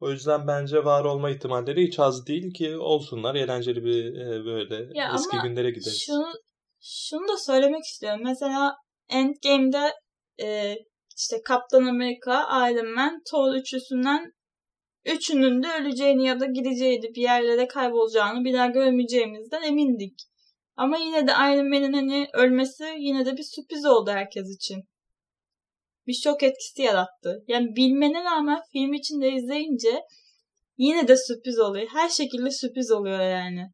O 0.00 0.10
yüzden 0.10 0.46
bence 0.46 0.84
var 0.84 1.04
olma 1.04 1.30
ihtimalleri 1.30 1.86
hiç 1.86 1.98
az 1.98 2.26
değil 2.26 2.54
ki 2.54 2.76
olsunlar. 2.76 3.34
Eğlenceli 3.34 3.84
bir 3.84 4.04
e, 4.04 4.44
böyle 4.44 4.98
ya 4.98 5.12
eski 5.14 5.36
günlere 5.42 5.70
gideriz. 5.70 6.02
Şunu 6.06 6.32
şunu 6.80 7.28
da 7.28 7.36
söylemek 7.36 7.84
istiyorum. 7.84 8.20
Mesela 8.24 8.76
Endgame'de 9.08 9.94
e, 10.42 10.76
işte 11.16 11.42
Kaptan 11.44 11.86
Amerika, 11.86 12.68
Iron 12.70 12.94
Man, 12.94 13.22
Thor 13.30 13.54
üçlüsünden 13.54 14.32
üçünün 15.04 15.62
de 15.62 15.66
öleceğini 15.80 16.26
ya 16.26 16.40
da 16.40 16.46
gideceğini, 16.46 17.14
bir 17.14 17.22
yerlere 17.22 17.68
kaybolacağını 17.68 18.44
bir 18.44 18.54
daha 18.54 18.66
görmeyeceğimizden 18.66 19.62
emindik. 19.62 20.20
Ama 20.76 20.98
yine 20.98 21.26
de 21.26 21.30
Iron 21.30 21.68
Man'in 21.68 21.92
hani 21.92 22.28
ölmesi 22.34 22.84
yine 22.98 23.26
de 23.26 23.36
bir 23.36 23.42
sürpriz 23.42 23.86
oldu 23.86 24.10
herkes 24.10 24.54
için. 24.56 24.82
Bir 26.06 26.14
şok 26.14 26.42
etkisi 26.42 26.82
yarattı. 26.82 27.44
Yani 27.48 27.76
bilmene 27.76 28.24
rağmen 28.24 28.60
film 28.72 28.92
içinde 28.92 29.32
izleyince 29.32 30.00
yine 30.76 31.08
de 31.08 31.16
sürpriz 31.16 31.58
oluyor. 31.58 31.86
Her 31.92 32.08
şekilde 32.08 32.50
sürpriz 32.50 32.90
oluyor 32.90 33.20
yani. 33.20 33.70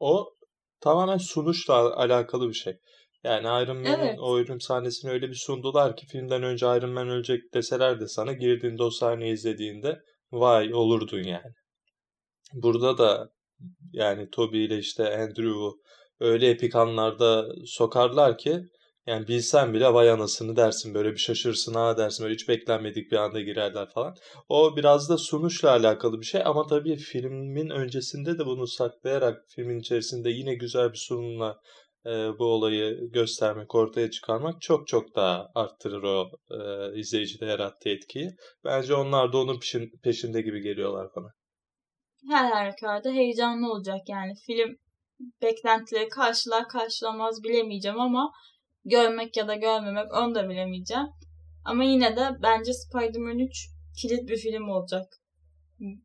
O 0.00 0.34
tamamen 0.80 1.18
sunuşla 1.18 1.96
alakalı 1.96 2.48
bir 2.48 2.54
şey. 2.54 2.78
Yani 3.24 3.64
Iron 3.64 3.76
Man'in 3.76 3.98
evet. 3.98 4.18
o 4.20 4.38
ölüm 4.38 4.60
sahnesini 4.60 5.10
öyle 5.10 5.28
bir 5.28 5.34
sundular 5.34 5.96
ki 5.96 6.06
filmden 6.06 6.42
önce 6.42 6.66
Iron 6.66 6.90
Man 6.90 7.08
ölecek 7.08 7.54
deseler 7.54 8.00
de 8.00 8.08
sana 8.08 8.32
girdiğinde 8.32 8.82
o 8.82 8.90
sahneyi 8.90 9.32
izlediğinde 9.32 10.00
vay 10.32 10.74
olurdun 10.74 11.22
yani. 11.22 11.52
Burada 12.52 12.98
da 12.98 13.30
yani 13.92 14.30
Toby 14.30 14.64
ile 14.64 14.78
işte 14.78 15.16
Andrew'u 15.18 15.80
öyle 16.20 16.50
epik 16.50 16.76
anlarda 16.76 17.46
sokarlar 17.66 18.38
ki 18.38 18.60
yani 19.10 19.28
bilsen 19.28 19.74
bile 19.74 19.94
vay 19.94 20.10
anasını 20.10 20.56
dersin 20.56 20.94
böyle 20.94 21.12
bir 21.12 21.18
şaşırsın 21.18 21.74
ha 21.74 21.96
dersin 21.96 22.24
böyle 22.24 22.34
hiç 22.34 22.48
beklenmedik 22.48 23.12
bir 23.12 23.16
anda 23.16 23.40
girerler 23.40 23.88
falan. 23.90 24.14
O 24.48 24.76
biraz 24.76 25.08
da 25.10 25.18
sunuşla 25.18 25.70
alakalı 25.70 26.20
bir 26.20 26.26
şey 26.26 26.42
ama 26.44 26.66
tabii 26.66 26.96
filmin 26.96 27.70
öncesinde 27.70 28.38
de 28.38 28.46
bunu 28.46 28.66
saklayarak 28.66 29.44
filmin 29.48 29.80
içerisinde 29.80 30.30
yine 30.30 30.54
güzel 30.54 30.92
bir 30.92 30.98
sunumla 30.98 31.60
e, 32.06 32.10
bu 32.10 32.44
olayı 32.44 33.10
göstermek, 33.12 33.74
ortaya 33.74 34.10
çıkarmak 34.10 34.60
çok 34.60 34.86
çok 34.86 35.16
daha 35.16 35.48
arttırır 35.54 36.02
o 36.02 36.30
e, 36.50 36.58
izleyicide 36.98 37.46
yarattığı 37.46 37.88
etkiyi. 37.88 38.30
Bence 38.64 38.94
onlar 38.94 39.32
da 39.32 39.38
onun 39.38 39.58
peşin, 39.58 39.90
peşinde 40.02 40.42
gibi 40.42 40.60
geliyorlar 40.60 41.08
bana. 41.16 41.28
Her 42.28 42.50
halükarda 42.52 43.10
heyecanlı 43.10 43.72
olacak 43.72 44.00
yani. 44.08 44.32
Film 44.46 44.76
beklentileri 45.42 46.08
karşılar 46.08 46.68
karşılamaz 46.68 47.42
bilemeyeceğim 47.44 48.00
ama 48.00 48.30
görmek 48.84 49.36
ya 49.36 49.48
da 49.48 49.54
görmemek 49.54 50.14
onu 50.14 50.34
da 50.34 50.48
bilemeyeceğim. 50.48 51.06
Ama 51.64 51.84
yine 51.84 52.16
de 52.16 52.30
bence 52.42 52.72
Spider-Man 52.72 53.38
3 53.38 53.68
kilit 54.00 54.28
bir 54.28 54.36
film 54.36 54.68
olacak. 54.68 55.06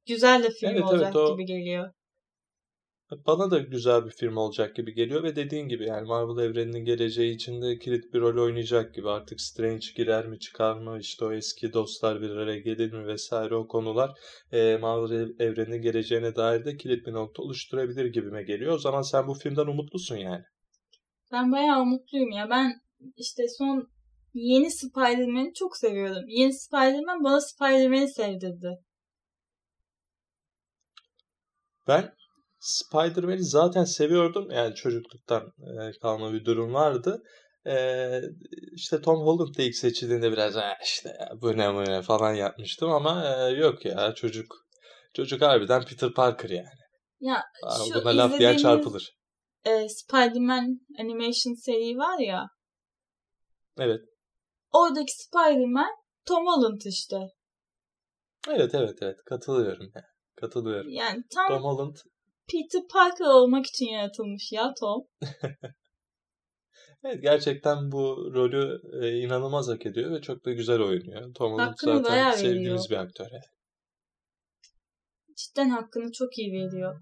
Güzel 0.07 0.43
de 0.43 0.49
film 0.49 0.71
evet, 0.71 0.83
olacak 0.83 1.15
evet, 1.15 1.15
o... 1.15 1.33
gibi 1.33 1.45
geliyor. 1.45 1.91
Bana 3.11 3.51
da 3.51 3.59
güzel 3.59 4.05
bir 4.05 4.11
film 4.11 4.37
olacak 4.37 4.75
gibi 4.75 4.93
geliyor 4.93 5.23
ve 5.23 5.35
dediğin 5.35 5.67
gibi 5.67 5.85
yani 5.85 6.07
Marvel 6.07 6.43
evreninin 6.43 6.85
geleceği 6.85 7.35
içinde 7.35 7.79
kilit 7.79 8.13
bir 8.13 8.21
rol 8.21 8.43
oynayacak 8.43 8.95
gibi. 8.95 9.09
Artık 9.09 9.41
Strange 9.41 9.85
girer 9.95 10.27
mi 10.27 10.39
çıkar 10.39 10.77
mı 10.77 10.99
işte 10.99 11.25
o 11.25 11.33
eski 11.33 11.73
dostlar 11.73 12.21
bir 12.21 12.29
araya 12.29 12.59
gelir 12.59 12.93
mi 12.93 13.07
vesaire 13.07 13.55
o 13.55 13.67
konular 13.67 14.11
e, 14.51 14.77
Marvel 14.77 15.29
evreninin 15.39 15.81
geleceğine 15.81 16.35
dair 16.35 16.65
de 16.65 16.77
kilit 16.77 17.07
bir 17.07 17.13
nokta 17.13 17.43
oluşturabilir 17.43 18.05
gibime 18.05 18.43
geliyor. 18.43 18.73
O 18.73 18.77
zaman 18.77 19.01
sen 19.01 19.27
bu 19.27 19.33
filmden 19.33 19.67
umutlusun 19.67 20.15
yani. 20.15 20.43
Ben 21.31 21.51
bayağı 21.51 21.81
umutluyum 21.81 22.31
ya. 22.31 22.49
Ben 22.49 22.81
işte 23.15 23.43
son 23.57 23.89
yeni 24.33 24.71
Spider-Man'i 24.71 25.53
çok 25.53 25.77
seviyordum. 25.77 26.23
Yeni 26.27 26.53
Spider-Man 26.53 27.23
bana 27.23 27.41
Spider-Man'i 27.41 28.07
sevdirdi. 28.07 28.79
Ben 31.87 32.13
Spider-Man'i 32.59 33.43
zaten 33.43 33.83
seviyordum. 33.83 34.51
Yani 34.51 34.75
çocukluktan 34.75 35.43
e, 35.43 35.91
kalma 36.01 36.33
bir 36.33 36.45
durum 36.45 36.73
vardı. 36.73 37.23
Ee, 37.67 38.21
işte 38.71 39.01
Tom 39.01 39.19
Holland 39.19 39.57
da 39.57 39.61
ilk 39.61 39.75
seçildiğinde 39.75 40.31
biraz 40.31 40.55
işte 40.83 41.09
ya, 41.19 41.29
bu 41.41 41.57
ne 41.57 41.73
bu 41.73 41.85
ne 41.85 42.01
falan 42.01 42.33
yapmıştım 42.33 42.91
ama 42.91 43.25
e, 43.25 43.49
yok 43.49 43.85
ya 43.85 44.13
çocuk 44.15 44.45
çocuk 45.13 45.41
harbiden 45.41 45.85
Peter 45.85 46.13
Parker 46.13 46.49
yani. 46.49 46.67
Ya 47.19 47.43
şu 47.87 48.01
Buna 48.01 48.17
laf 48.17 48.39
diyen 48.39 48.57
çarpılır. 48.57 49.15
E, 49.65 49.89
Spider-Man 49.89 50.79
animation 50.99 51.53
seri 51.53 51.97
var 51.97 52.19
ya. 52.19 52.47
Evet. 53.77 54.01
Oradaki 54.71 55.11
Spider-Man 55.11 55.91
Tom 56.25 56.45
Holland 56.47 56.81
işte. 56.85 57.17
Evet 58.49 58.75
evet 58.75 58.97
evet 59.01 59.17
katılıyorum. 59.25 59.91
Katılıyorum. 60.35 60.89
Yani 60.89 61.23
tam 61.33 61.47
Tom 61.47 61.63
Holland 61.63 61.95
Peter 62.47 62.81
Parker 62.93 63.25
olmak 63.25 63.65
için 63.65 63.85
yaratılmış 63.85 64.51
ya 64.51 64.73
Tom. 64.79 65.07
evet 67.03 67.21
gerçekten 67.21 67.91
bu 67.91 68.31
rolü 68.33 68.81
e, 69.01 69.19
inanılmaz 69.19 69.67
hak 69.67 69.85
ediyor 69.85 70.11
ve 70.11 70.21
çok 70.21 70.45
da 70.45 70.51
güzel 70.51 70.79
oynuyor. 70.79 71.33
Tom 71.33 71.53
Holland 71.53 71.69
Hakkını 71.69 72.03
zaten 72.03 72.31
sevdiğimiz 72.31 72.89
bir 72.89 72.95
aktör. 72.95 73.27
Yani. 73.31 73.43
Cidden 75.35 75.69
hakkını 75.69 76.11
çok 76.11 76.37
iyi 76.37 76.51
veriyor. 76.51 77.01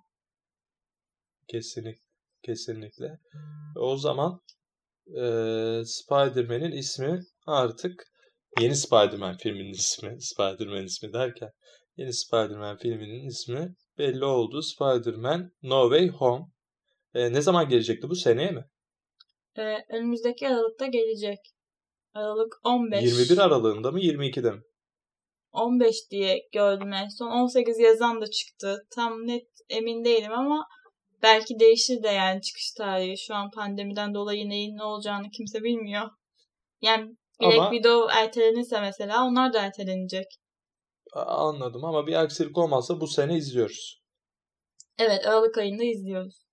Kesinlikle. 1.47 2.12
Kesinlikle. 2.45 3.19
O 3.75 3.97
zaman 3.97 4.41
e, 5.07 5.21
Spider-Man'in 5.85 6.71
ismi 6.71 7.19
artık 7.45 8.03
yeni 8.59 8.75
Spider-Man 8.75 9.37
filminin 9.37 9.73
ismi. 9.73 10.21
Spider-Man 10.21 10.83
ismi 10.83 11.13
derken 11.13 11.49
yeni 11.97 12.13
Spider-Man 12.13 12.77
filminin 12.77 13.27
ismi 13.27 13.75
belli 13.97 14.25
oldu. 14.25 14.61
Spider-Man 14.61 15.51
No 15.63 15.89
Way 15.89 16.07
Home. 16.07 16.45
E, 17.13 17.33
ne 17.33 17.41
zaman 17.41 17.69
gelecekti 17.69 18.09
bu? 18.09 18.15
Seneye 18.15 18.51
mi? 18.51 18.65
Ee, 19.57 19.77
önümüzdeki 19.89 20.47
Aralık'ta 20.47 20.87
gelecek. 20.87 21.39
Aralık 22.13 22.53
15. 22.63 23.03
21 23.03 23.37
aralığında 23.37 23.91
mı 23.91 23.99
22'de 23.99 24.51
mi? 24.51 24.61
15 25.51 25.95
diye 26.11 26.49
gördüm 26.53 26.93
en 26.93 27.07
son. 27.07 27.27
18 27.27 27.79
yazan 27.79 28.21
da 28.21 28.25
çıktı. 28.27 28.87
Tam 28.95 29.27
net 29.27 29.47
emin 29.69 30.05
değilim 30.05 30.31
ama 30.31 30.67
belki 31.23 31.59
değişir 31.59 32.03
de 32.03 32.07
yani 32.07 32.41
çıkış 32.41 32.71
tarihi. 32.71 33.17
Şu 33.17 33.35
an 33.35 33.51
pandemiden 33.51 34.13
dolayı 34.13 34.49
neyin 34.49 34.77
ne 34.77 34.83
olacağını 34.83 35.29
kimse 35.29 35.63
bilmiyor. 35.63 36.09
Yani 36.81 37.15
Black 37.41 37.59
ama... 37.59 37.71
Widow 37.71 38.19
ertelenirse 38.19 38.81
mesela 38.81 39.25
onlar 39.25 39.53
da 39.53 39.61
ertelenecek. 39.61 40.25
Anladım 41.13 41.85
ama 41.85 42.07
bir 42.07 42.13
aksilik 42.13 42.57
olmazsa 42.57 43.01
bu 43.01 43.07
sene 43.07 43.37
izliyoruz. 43.37 44.03
Evet 44.97 45.27
Aralık 45.27 45.57
ayında 45.57 45.83
izliyoruz. 45.83 46.43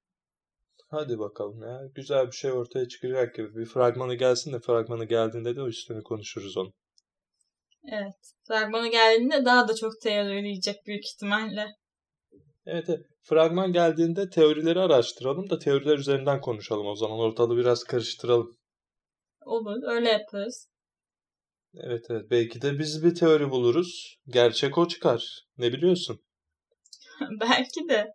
Hadi 0.90 1.18
bakalım 1.18 1.62
ya. 1.62 1.80
Güzel 1.94 2.26
bir 2.26 2.32
şey 2.32 2.52
ortaya 2.52 2.88
çıkacak 2.88 3.34
gibi. 3.34 3.56
Bir 3.56 3.66
fragmanı 3.66 4.14
gelsin 4.14 4.52
de 4.52 4.60
fragmanı 4.60 5.04
geldiğinde 5.04 5.56
de 5.56 5.62
o 5.62 5.68
üstünü 5.68 6.02
konuşuruz 6.02 6.56
onu. 6.56 6.72
Evet. 7.92 8.14
Fragmanı 8.48 8.90
geldiğinde 8.90 9.44
daha 9.44 9.68
da 9.68 9.74
çok 9.74 9.92
teorileyecek 10.02 10.76
büyük 10.86 11.04
ihtimalle. 11.06 11.66
Evet, 12.66 12.84
evet. 12.88 13.06
Fragman 13.22 13.72
geldiğinde 13.72 14.30
teorileri 14.30 14.80
araştıralım 14.80 15.50
da 15.50 15.58
teoriler 15.58 15.98
üzerinden 15.98 16.40
konuşalım 16.40 16.86
o 16.86 16.94
zaman. 16.94 17.18
Ortalığı 17.18 17.56
biraz 17.56 17.84
karıştıralım. 17.84 18.58
Olur. 19.40 19.82
Öyle 19.82 20.08
yaparız. 20.08 20.68
Evet 21.74 22.06
evet. 22.10 22.30
Belki 22.30 22.62
de 22.62 22.78
biz 22.78 23.04
bir 23.04 23.14
teori 23.14 23.50
buluruz. 23.50 24.16
Gerçek 24.26 24.78
o 24.78 24.88
çıkar. 24.88 25.44
Ne 25.56 25.72
biliyorsun? 25.72 26.20
Belki 27.40 27.88
de. 27.88 28.14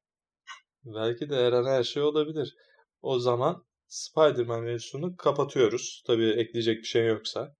Belki 0.83 1.29
de 1.29 1.35
her 1.35 1.53
an 1.53 1.65
her 1.65 1.83
şey 1.83 2.03
olabilir. 2.03 2.55
O 3.01 3.19
zaman 3.19 3.65
Spider-Man 3.87 4.63
mevzusunu 4.63 5.15
kapatıyoruz. 5.15 6.03
Tabii 6.07 6.29
ekleyecek 6.29 6.77
bir 6.77 6.87
şey 6.87 7.07
yoksa. 7.07 7.53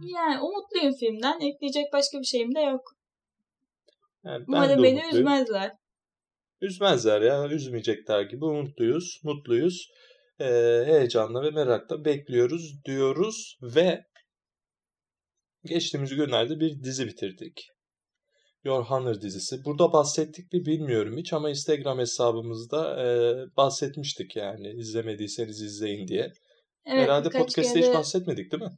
Yani 0.00 0.40
umutluyum 0.40 0.94
filmden. 1.00 1.40
Ekleyecek 1.40 1.84
başka 1.92 2.18
bir 2.18 2.24
şeyim 2.24 2.54
de 2.54 2.60
yok. 2.60 2.82
Yani 4.24 4.44
Umarım 4.48 4.82
beni 4.82 4.92
umutluyum. 4.92 5.16
üzmezler. 5.18 5.72
Üzmezler 6.60 7.20
ya. 7.20 7.48
Üzmeyecekler 7.48 8.22
gibi 8.22 8.44
umutluyuz. 8.44 9.20
Mutluyuz. 9.24 9.88
Ee, 10.40 10.44
heyecanla 10.86 11.42
ve 11.42 11.50
merakla 11.50 12.04
bekliyoruz 12.04 12.84
diyoruz 12.84 13.58
ve 13.62 14.04
geçtiğimiz 15.64 16.14
günlerde 16.14 16.60
bir 16.60 16.82
dizi 16.82 17.06
bitirdik. 17.06 17.68
Your 18.64 18.84
Honor 18.84 19.20
dizisi. 19.20 19.64
Burada 19.64 19.92
bahsettik 19.92 20.52
mi 20.52 20.66
bilmiyorum 20.66 21.16
hiç 21.18 21.32
ama 21.32 21.50
Instagram 21.50 21.98
hesabımızda 21.98 23.06
e, 23.06 23.06
bahsetmiştik 23.56 24.36
yani 24.36 24.68
izlemediyseniz 24.68 25.62
izleyin 25.62 26.08
diye. 26.08 26.32
Evet, 26.86 27.02
Herhalde 27.02 27.30
podcast'te 27.30 27.80
kere... 27.80 27.88
hiç 27.88 27.94
bahsetmedik 27.94 28.52
değil 28.52 28.62
mi? 28.62 28.76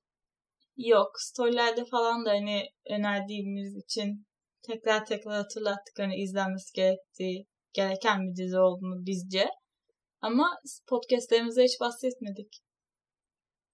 Yok. 0.77 1.13
Storylerde 1.19 1.85
falan 1.85 2.27
da 2.27 2.31
hani 2.31 2.63
önerdiğimiz 2.91 3.77
için 3.77 4.27
tekrar 4.67 5.07
tekrar 5.07 5.35
hatırlattık 5.35 5.99
hani 5.99 6.17
izlenmesi 6.17 6.73
gerektiği, 6.75 7.47
gereken 7.73 8.21
bir 8.23 8.37
dizi 8.37 8.59
olduğunu 8.59 9.07
bizce. 9.07 9.49
Ama 10.21 10.59
podcastlerimizde 10.89 11.65
hiç 11.65 11.81
bahsetmedik. 11.81 12.49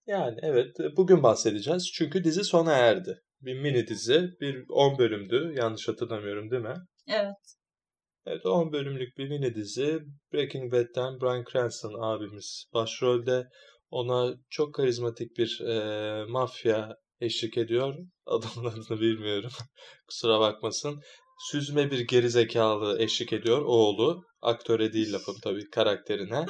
Yani 0.06 0.38
evet 0.42 0.76
bugün 0.96 1.22
bahsedeceğiz. 1.22 1.92
Çünkü 1.94 2.24
dizi 2.24 2.44
sona 2.44 2.72
erdi. 2.72 3.20
Bir 3.40 3.60
mini 3.60 3.86
dizi. 3.86 4.30
Bir 4.40 4.64
10 4.68 4.98
bölümdü. 4.98 5.54
Yanlış 5.56 5.88
hatırlamıyorum 5.88 6.50
değil 6.50 6.62
mi? 6.62 6.76
Evet. 7.08 7.56
Evet 8.26 8.46
10 8.46 8.72
bölümlük 8.72 9.18
bir 9.18 9.28
mini 9.28 9.54
dizi. 9.54 10.00
Breaking 10.32 10.72
Bad'den 10.72 11.20
Bryan 11.20 11.44
Cranston 11.52 12.02
abimiz 12.02 12.64
başrolde. 12.74 13.44
Ona 13.90 14.34
çok 14.50 14.74
karizmatik 14.74 15.38
bir 15.38 15.60
e, 15.60 16.24
mafya 16.24 16.96
eşlik 17.20 17.58
ediyor. 17.58 17.94
Adamın 18.26 18.70
adını 18.70 19.00
bilmiyorum. 19.00 19.50
Kusura 20.08 20.40
bakmasın. 20.40 21.00
Süzme 21.50 21.90
bir 21.90 22.00
gerizekalı 22.00 23.02
eşlik 23.02 23.32
ediyor 23.32 23.62
oğlu. 23.62 24.24
Aktöre 24.42 24.92
değil 24.92 25.12
lafım 25.12 25.36
tabii 25.42 25.70
karakterine. 25.70 26.46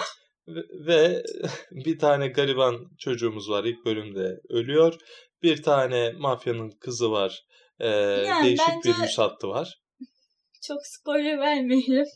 Ve 0.87 1.23
bir 1.71 1.99
tane 1.99 2.29
gariban 2.29 2.87
çocuğumuz 2.99 3.51
var 3.51 3.65
ilk 3.65 3.85
bölümde 3.85 4.41
ölüyor. 4.49 4.95
Bir 5.43 5.63
tane 5.63 6.13
mafyanın 6.13 6.71
kızı 6.81 7.11
var. 7.11 7.43
Ee, 7.79 7.89
yani 7.89 8.45
değişik 8.45 8.85
bir 8.85 9.03
yüz 9.03 9.19
hattı 9.19 9.49
var. 9.49 9.81
Çok 10.63 10.79
spoiler 10.83 11.39
vermeyelim. 11.39 12.07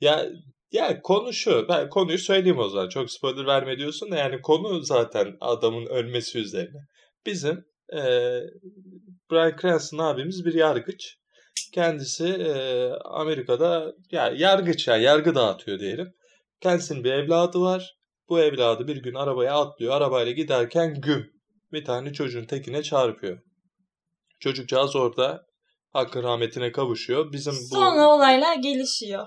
Ya 0.00 0.26
ya 0.72 1.02
konu 1.02 1.32
şu. 1.32 1.66
Ben 1.68 1.88
konuyu 1.88 2.18
söyleyeyim 2.18 2.58
o 2.58 2.68
zaman. 2.68 2.88
Çok 2.88 3.10
spoiler 3.10 3.46
verme 3.46 3.78
diyorsun 3.78 4.10
da 4.10 4.16
yani 4.16 4.40
konu 4.42 4.80
zaten 4.80 5.36
adamın 5.40 5.86
ölmesi 5.86 6.38
üzerine. 6.38 6.80
Bizim 7.26 7.64
e, 7.92 8.00
Brian 9.30 9.56
Cranston 9.62 9.98
abimiz 9.98 10.44
bir 10.44 10.54
yargıç. 10.54 11.16
Kendisi 11.72 12.26
e, 12.26 12.90
Amerika'da 13.04 13.92
ya 14.10 14.32
yargıç 14.36 14.88
ya 14.88 14.96
yargı 14.96 15.34
dağıtıyor 15.34 15.78
diyelim. 15.78 16.14
Kendisinin 16.60 17.04
bir 17.04 17.12
evladı 17.12 17.60
var. 17.60 17.96
Bu 18.28 18.40
evladı 18.40 18.88
bir 18.88 18.96
gün 18.96 19.14
arabaya 19.14 19.54
atlıyor. 19.54 19.94
Arabayla 19.94 20.32
giderken 20.32 21.00
güm 21.00 21.30
bir 21.72 21.84
tane 21.84 22.12
çocuğun 22.12 22.44
tekine 22.44 22.82
çarpıyor. 22.82 23.38
Çocukcağız 24.40 24.96
orada 24.96 25.46
hakkın 25.92 26.22
rahmetine 26.22 26.72
kavuşuyor. 26.72 27.32
Bizim 27.32 27.52
bu... 27.52 27.74
Sonra 27.74 28.08
olaylar 28.08 28.56
gelişiyor. 28.56 29.26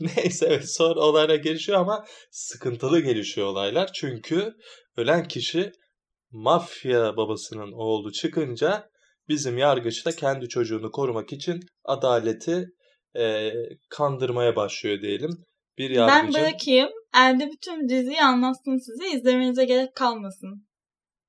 Neyse 0.16 0.46
evet 0.46 0.70
sonra 0.76 1.00
olaylar 1.00 1.34
gelişiyor 1.34 1.78
ama 1.78 2.04
sıkıntılı 2.30 3.00
gelişiyor 3.00 3.46
olaylar. 3.46 3.92
Çünkü 3.92 4.54
ölen 4.96 5.28
kişi 5.28 5.72
mafya 6.30 7.16
babasının 7.16 7.72
oğlu 7.72 8.12
çıkınca 8.12 8.90
bizim 9.28 9.58
yargıç 9.58 10.06
da 10.06 10.12
kendi 10.12 10.48
çocuğunu 10.48 10.90
korumak 10.90 11.32
için 11.32 11.60
adaleti 11.84 12.66
e, 13.16 13.52
kandırmaya 13.90 14.56
başlıyor 14.56 15.02
diyelim 15.02 15.44
bir 15.78 15.90
yargıcın... 15.90 16.34
Ben 16.34 16.42
bırakayım. 16.42 16.88
Elde 17.16 17.50
bütün 17.52 17.88
diziyi 17.88 18.22
anlatsın 18.22 18.76
size. 18.76 19.16
izlemenize 19.16 19.64
gerek 19.64 19.94
kalmasın. 19.94 20.67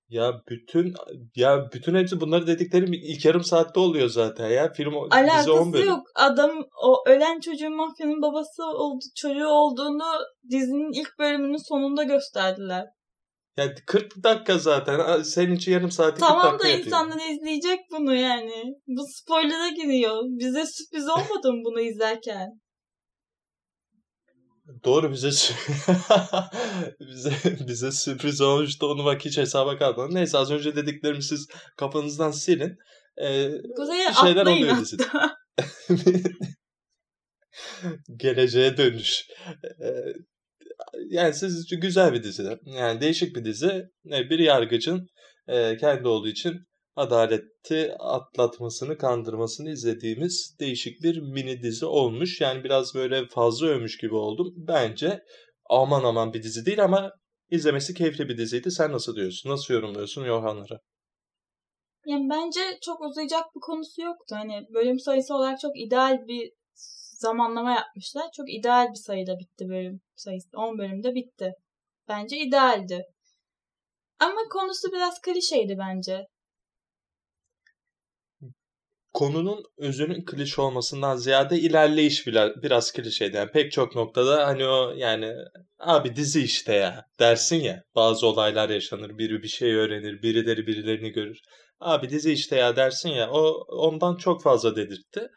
Ya 0.09 0.33
bütün 0.49 0.93
ya 1.35 1.69
bütün 1.73 1.95
hepsi 1.95 2.21
bunları 2.21 2.47
dediklerim 2.47 2.93
ilk 2.93 3.25
yarım 3.25 3.43
saatte 3.43 3.79
oluyor 3.79 4.07
zaten 4.09 4.49
ya. 4.49 4.73
Film 4.73 4.93
Alakası 4.97 5.39
dizi 5.39 5.51
10 5.51 5.73
bölüm. 5.73 5.87
yok. 5.87 6.07
Adam 6.15 6.51
o 6.83 7.03
ölen 7.09 7.39
çocuğun 7.39 7.75
mafyanın 7.75 8.21
babası 8.21 8.63
oldu, 8.63 9.03
çocuğu 9.15 9.47
olduğunu 9.47 10.03
dizinin 10.51 11.01
ilk 11.01 11.19
bölümünün 11.19 11.69
sonunda 11.69 12.03
gösterdiler. 12.03 12.85
Yani 13.57 13.73
40 13.87 14.23
dakika 14.23 14.57
zaten. 14.57 15.21
Senin 15.21 15.55
için 15.55 15.71
yarım 15.71 15.91
saat 15.91 16.09
40 16.09 16.19
Tamam 16.19 16.43
dakika 16.45 16.63
da 16.63 16.67
yapıyor. 16.67 16.85
insanlar 16.87 17.17
izleyecek 17.31 17.79
bunu 17.91 18.15
yani. 18.15 18.63
Bu 18.87 19.01
spoiler'a 19.07 19.69
giriyor. 19.69 20.21
Bize 20.23 20.65
sürpriz 20.65 21.09
olmadı 21.09 21.53
mı 21.53 21.61
bunu 21.65 21.81
izlerken? 21.81 22.47
Doğru 24.85 25.11
bize 25.11 25.29
bize 26.99 27.33
bize 27.67 27.91
sürpriz 27.91 28.41
olmuştu. 28.41 28.87
Onu 28.87 29.05
bak 29.05 29.25
hiç 29.25 29.37
hesaba 29.37 29.77
katmadım. 29.77 30.15
Neyse 30.15 30.37
az 30.37 30.51
önce 30.51 30.75
dediklerimi 30.75 31.23
siz 31.23 31.47
kafanızdan 31.77 32.31
silin. 32.31 32.77
Ee, 33.21 33.51
Kuzey'e 33.75 34.13
şeyler 34.21 34.45
oluyor 34.45 34.77
dizide. 34.77 35.03
Geleceğe 38.17 38.77
dönüş. 38.77 39.27
Ee, 39.83 40.13
yani 41.09 41.33
sizce 41.33 41.75
güzel 41.75 42.13
bir 42.13 42.23
dizi. 42.23 42.57
Yani 42.65 43.01
değişik 43.01 43.35
bir 43.35 43.45
dizi. 43.45 43.89
Ee, 44.11 44.29
Bir 44.29 44.39
yargıcın 44.39 45.07
e, 45.47 45.77
kendi 45.77 46.07
olduğu 46.07 46.27
için 46.27 46.68
adaleti 46.99 47.95
atlatmasını, 47.99 48.97
kandırmasını 48.97 49.69
izlediğimiz 49.71 50.55
değişik 50.59 51.03
bir 51.03 51.21
mini 51.21 51.63
dizi 51.63 51.85
olmuş. 51.85 52.41
Yani 52.41 52.63
biraz 52.63 52.95
böyle 52.95 53.27
fazla 53.27 53.67
övmüş 53.67 53.97
gibi 53.97 54.15
oldum. 54.15 54.53
Bence 54.55 55.23
aman 55.69 56.03
aman 56.03 56.33
bir 56.33 56.43
dizi 56.43 56.65
değil 56.65 56.83
ama 56.83 57.11
izlemesi 57.49 57.93
keyifli 57.93 58.29
bir 58.29 58.37
diziydi. 58.37 58.71
Sen 58.71 58.91
nasıl 58.91 59.15
diyorsun? 59.15 59.49
Nasıl 59.49 59.73
yorumluyorsun 59.73 60.25
Yohanlara? 60.25 60.79
Yani 62.05 62.29
bence 62.29 62.59
çok 62.81 63.01
uzayacak 63.01 63.43
bir 63.55 63.59
konusu 63.61 64.01
yoktu. 64.01 64.35
Hani 64.35 64.65
bölüm 64.73 64.99
sayısı 64.99 65.35
olarak 65.35 65.59
çok 65.59 65.79
ideal 65.79 66.27
bir 66.27 66.51
zamanlama 67.19 67.71
yapmışlar. 67.71 68.25
Çok 68.37 68.53
ideal 68.53 68.87
bir 68.89 68.99
sayıda 69.05 69.39
bitti 69.39 69.69
bölüm 69.69 70.01
sayısı. 70.15 70.49
10 70.53 70.77
bölümde 70.77 71.15
bitti. 71.15 71.53
Bence 72.07 72.37
idealdi. 72.37 73.05
Ama 74.19 74.39
konusu 74.51 74.91
biraz 74.91 75.21
klişeydi 75.21 75.77
bence. 75.77 76.25
Konunun 79.13 79.63
özünün 79.77 80.25
klişe 80.25 80.61
olmasından 80.61 81.15
ziyade 81.15 81.59
ilerleyiş 81.59 82.27
biraz, 82.27 82.51
biraz 82.63 82.91
klişeydi. 82.91 83.37
Yani 83.37 83.51
pek 83.51 83.71
çok 83.71 83.95
noktada 83.95 84.47
hani 84.47 84.65
o 84.65 84.93
yani 84.97 85.33
abi 85.79 86.15
dizi 86.15 86.43
işte 86.43 86.73
ya 86.73 87.05
dersin 87.19 87.61
ya 87.61 87.83
bazı 87.95 88.27
olaylar 88.27 88.69
yaşanır. 88.69 89.17
Biri 89.17 89.43
bir 89.43 89.47
şey 89.47 89.73
öğrenir, 89.75 90.21
birileri 90.21 90.67
birilerini 90.67 91.09
görür. 91.09 91.37
Abi 91.79 92.09
dizi 92.09 92.33
işte 92.33 92.55
ya 92.55 92.75
dersin 92.75 93.09
ya 93.09 93.29
o 93.31 93.65
ondan 93.67 94.15
çok 94.15 94.43
fazla 94.43 94.75
dedirtti. 94.75 95.27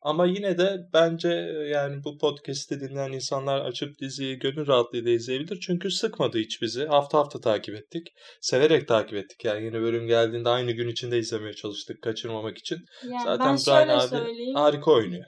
Ama 0.00 0.26
yine 0.26 0.58
de 0.58 0.76
bence 0.92 1.28
yani 1.72 2.04
bu 2.04 2.18
podcast'i 2.18 2.80
dinleyen 2.80 3.12
insanlar 3.12 3.60
açıp 3.60 3.98
diziyi 4.00 4.38
gönül 4.38 4.66
rahatlığıyla 4.66 5.10
izleyebilir. 5.10 5.60
Çünkü 5.60 5.90
sıkmadı 5.90 6.38
hiç 6.38 6.62
bizi. 6.62 6.86
Hafta 6.86 7.18
hafta 7.18 7.40
takip 7.40 7.74
ettik. 7.74 8.08
Severek 8.40 8.88
takip 8.88 9.14
ettik. 9.14 9.44
Yani 9.44 9.64
yeni 9.64 9.80
bölüm 9.80 10.06
geldiğinde 10.06 10.48
aynı 10.48 10.72
gün 10.72 10.88
içinde 10.88 11.18
izlemeye 11.18 11.52
çalıştık 11.52 12.02
kaçırmamak 12.02 12.58
için. 12.58 12.78
Yani 13.04 13.22
Zaten 13.24 13.56
Brian 13.56 13.98
abi 13.98 14.08
söyleyeyim. 14.08 14.54
harika 14.54 14.90
oynuyor. 14.90 15.24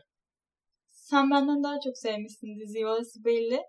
Sen 0.89 1.31
benden 1.31 1.63
daha 1.63 1.77
çok 1.85 1.99
sevmişsin 1.99 2.61
diziyi 2.61 2.87
orası 2.87 3.25
belli. 3.25 3.61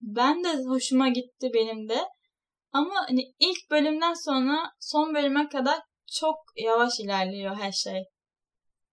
Ben 0.00 0.44
de 0.44 0.48
hoşuma 0.68 1.08
gitti 1.08 1.50
benim 1.54 1.88
de. 1.88 1.98
Ama 2.72 2.94
hani 3.08 3.22
ilk 3.38 3.70
bölümden 3.70 4.14
sonra 4.14 4.56
son 4.80 5.14
bölüme 5.14 5.48
kadar 5.48 5.78
çok 6.20 6.36
yavaş 6.56 6.92
ilerliyor 7.00 7.56
her 7.56 7.72
şey. 7.72 8.02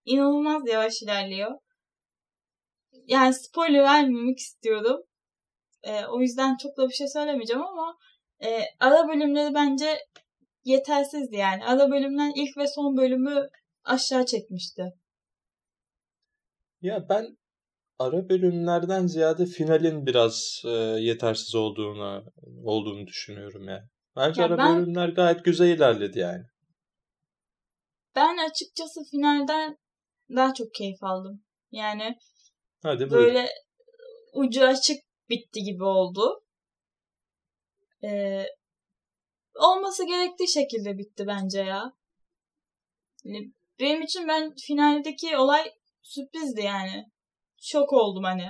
İnanılmaz 0.06 0.68
yavaş 0.68 1.02
ilerliyor. 1.02 1.52
Yani 3.08 3.34
spoiler 3.34 3.84
vermemek 3.84 4.40
istiyorum. 4.40 5.04
Ee, 5.84 6.06
o 6.06 6.22
yüzden 6.22 6.58
çok 6.58 6.78
da 6.78 6.90
bir 6.90 6.94
şey 6.94 7.08
söylemeyeceğim 7.08 7.62
ama 7.64 7.98
e, 8.44 8.62
ara 8.80 9.08
bölümleri 9.08 9.54
bence 9.54 10.00
yetersizdi 10.64 11.36
yani. 11.36 11.66
Ara 11.66 11.92
bölümden 11.92 12.32
ilk 12.36 12.58
ve 12.58 12.68
son 12.68 12.98
bölümü 12.98 13.50
aşağı 13.84 14.26
çekmişti. 14.26 14.94
Ya 16.82 17.10
ben 17.10 17.38
ara 18.00 18.30
bölümlerden 18.30 19.08
ziyade 19.08 19.46
finalin 19.46 20.06
biraz 20.06 20.62
e, 20.66 20.70
yetersiz 21.00 21.56
olduğuna 21.56 22.24
olduğunu 22.64 23.08
düşünüyorum 23.08 23.68
yani. 23.68 23.84
Bence 24.16 24.42
Ya 24.42 24.48
ara 24.48 24.58
ben- 24.58 24.76
bölümler 24.76 25.10
gayet 25.10 25.46
güzel 25.46 25.68
ilerledi 25.68 26.20
yani. 26.20 26.44
Ben 28.16 28.38
açıkçası 28.50 29.00
finalden 29.12 29.78
daha 30.36 30.54
çok 30.54 30.74
keyif 30.74 31.04
aldım. 31.04 31.44
Yani 31.72 32.18
Hadi 32.84 33.10
buyur. 33.10 33.12
böyle 33.12 33.50
ucu 34.34 34.66
açık 34.66 34.98
bitti 35.30 35.60
gibi 35.64 35.84
oldu. 35.84 36.44
Ee, 38.04 38.46
olması 39.56 40.08
gerektiği 40.08 40.48
şekilde 40.48 40.98
bitti 40.98 41.28
bence 41.28 41.60
ya. 41.60 41.94
Yani 43.24 43.54
benim 43.80 44.02
için 44.02 44.28
ben 44.28 44.54
finaldeki 44.68 45.38
olay 45.38 45.72
sürprizdi 46.02 46.62
yani. 46.62 47.06
Şok 47.62 47.94
oldum 47.94 48.24
hani. 48.24 48.50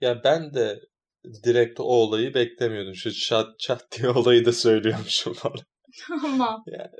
Ya 0.00 0.24
ben 0.24 0.54
de 0.54 0.80
direkt 1.44 1.80
o 1.80 1.84
olayı 1.84 2.34
beklemiyordum. 2.34 2.94
Şu 2.94 3.12
çat 3.12 3.58
çat 3.60 3.92
diye 3.92 4.10
olayı 4.10 4.44
da 4.44 4.52
söylüyormuşum 4.52 5.32
falan. 5.32 5.58
Ama 6.24 6.64
Yani 6.66 6.90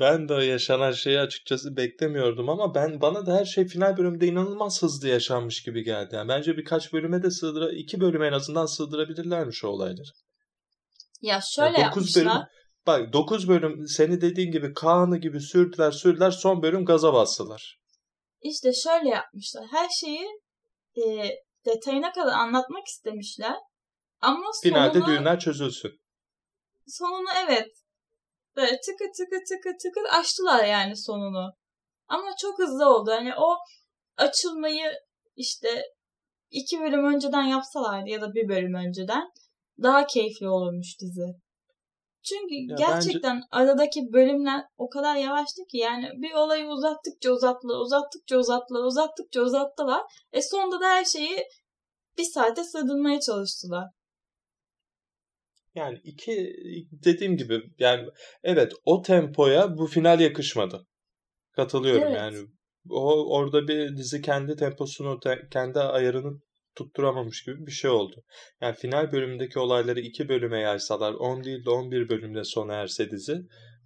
ben 0.00 0.28
de 0.28 0.34
yaşanan 0.34 0.92
şeyi 0.92 1.20
açıkçası 1.20 1.76
beklemiyordum 1.76 2.48
ama 2.48 2.74
ben 2.74 3.00
bana 3.00 3.26
da 3.26 3.34
her 3.36 3.44
şey 3.44 3.66
final 3.66 3.96
bölümünde 3.96 4.26
inanılmaz 4.26 4.82
hızlı 4.82 5.08
yaşanmış 5.08 5.62
gibi 5.62 5.84
geldi. 5.84 6.14
Yani 6.14 6.28
bence 6.28 6.56
birkaç 6.56 6.92
bölüme 6.92 7.22
de 7.22 7.30
sığdıra 7.30 7.72
iki 7.72 8.00
bölüme 8.00 8.26
en 8.26 8.32
azından 8.32 8.66
sığdırabilirlermiş 8.66 9.64
o 9.64 9.68
olayları. 9.68 10.10
ya 11.22 11.40
şöyle 11.56 11.80
Ya 11.80 11.88
dokuz 11.90 12.16
yapmışlar. 12.16 12.34
bölüm 12.34 12.46
bak 12.86 13.12
9 13.12 13.48
bölüm 13.48 13.86
seni 13.88 14.20
dediğin 14.20 14.52
gibi 14.52 14.74
Kaan'ı 14.74 15.18
gibi 15.18 15.40
sürdüler 15.40 15.90
sürdüler 15.90 16.30
son 16.30 16.62
bölüm 16.62 16.84
gaza 16.84 17.12
bastılar. 17.14 17.78
İşte 18.42 18.72
şöyle 18.72 19.08
yapmışlar. 19.08 19.64
Her 19.70 19.88
şeyi 20.00 20.26
e, 20.96 21.30
detayına 21.66 22.12
kadar 22.12 22.32
anlatmak 22.32 22.86
istemişler. 22.86 23.56
Ama 24.20 24.44
Finalde 24.62 24.98
sonunu, 24.98 25.06
düğünler 25.18 25.38
çözülsün. 25.40 26.00
sonunu 26.86 27.28
evet 27.46 27.68
böyle 28.56 28.80
tıkı 28.80 29.04
tıkı 29.16 29.44
tıkı 29.48 29.76
tıkı 29.82 30.18
açtılar 30.18 30.64
yani 30.64 30.96
sonunu. 30.96 31.52
Ama 32.08 32.28
çok 32.40 32.58
hızlı 32.58 32.88
oldu. 32.88 33.10
Hani 33.10 33.32
o 33.38 33.56
açılmayı 34.16 34.92
işte 35.36 35.82
iki 36.50 36.80
bölüm 36.80 37.14
önceden 37.14 37.42
yapsalardı 37.42 38.08
ya 38.08 38.20
da 38.20 38.34
bir 38.34 38.48
bölüm 38.48 38.74
önceden 38.74 39.30
daha 39.82 40.06
keyifli 40.06 40.48
olurmuş 40.48 41.00
dizi. 41.00 41.26
Çünkü 42.22 42.54
Ya 42.54 42.76
gerçekten 42.78 43.42
aradaki 43.50 44.12
bölümler 44.12 44.64
o 44.76 44.88
kadar 44.88 45.16
yavaştı 45.16 45.62
ki 45.70 45.76
yani 45.76 46.10
bir 46.16 46.34
olayı 46.34 46.66
uzattıkça 46.66 47.30
uzattılar, 47.30 47.76
uzattıkça 47.80 48.36
uzattılar, 48.36 48.84
uzattıkça 48.84 49.40
uzattılar. 49.40 50.02
E 50.32 50.42
sonunda 50.42 50.80
da 50.80 50.88
her 50.88 51.04
şeyi 51.04 51.44
bir 52.18 52.24
saate 52.24 52.64
sığdırmaya 52.64 53.20
çalıştılar. 53.20 53.84
Yani 55.76 56.00
iki 56.04 56.56
dediğim 57.04 57.36
gibi 57.36 57.62
yani 57.78 58.08
evet 58.42 58.72
o 58.84 59.02
tempoya 59.02 59.78
bu 59.78 59.86
final 59.86 60.20
yakışmadı. 60.20 60.86
Katılıyorum 61.52 62.08
Evet. 62.08 62.16
yani. 62.16 62.38
O 62.90 63.36
orada 63.36 63.68
bir 63.68 63.96
dizi 63.96 64.22
kendi 64.22 64.56
temposunu 64.56 65.20
te- 65.20 65.48
kendi 65.50 65.78
ayarını 65.78 66.40
tutturamamış 66.76 67.44
gibi 67.44 67.66
bir 67.66 67.72
şey 67.72 67.90
oldu. 67.90 68.22
Yani 68.60 68.74
final 68.74 69.12
bölümündeki 69.12 69.58
olayları 69.58 70.00
iki 70.00 70.28
bölüme 70.28 70.60
yaysalar 70.60 71.12
10 71.14 71.44
değil 71.44 71.64
de 71.64 71.70
11 71.70 72.08
bölümle 72.08 72.44
sona 72.44 72.74
erse 72.74 73.10
dizi 73.10 73.38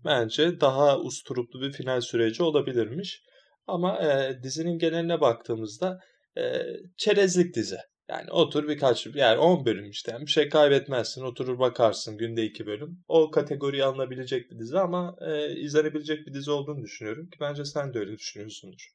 bence 0.05 0.61
daha 0.61 0.99
usturuplu 1.01 1.61
bir 1.61 1.73
final 1.73 2.01
süreci 2.01 2.43
olabilirmiş. 2.43 3.23
Ama 3.67 4.03
e, 4.03 4.43
dizinin 4.43 4.79
geneline 4.79 5.21
baktığımızda 5.21 5.99
e, 6.37 6.63
çerezlik 6.97 7.55
dizi. 7.55 7.77
Yani 8.11 8.31
otur 8.31 8.69
birkaç 8.69 9.07
yani 9.07 9.39
10 9.39 9.65
bölüm 9.67 9.91
işte 9.91 10.13
yani 10.13 10.27
bir 10.27 10.31
şey 10.31 10.49
kaybetmezsin 10.49 11.23
oturur 11.23 11.59
bakarsın 11.59 12.19
günde 12.19 12.45
2 12.45 12.67
bölüm. 12.67 13.05
O 13.09 13.31
kategoriye 13.31 13.85
alınabilecek 13.85 14.51
bir 14.51 14.59
dizi 14.59 14.79
ama 14.79 15.17
e, 15.21 15.57
izlenebilecek 15.61 16.27
bir 16.27 16.35
dizi 16.35 16.51
olduğunu 16.51 16.83
düşünüyorum 16.83 17.29
ki 17.31 17.37
bence 17.41 17.65
sen 17.65 17.95
de 17.95 17.99
öyle 17.99 18.19
düşünüyorsundur. 18.19 18.91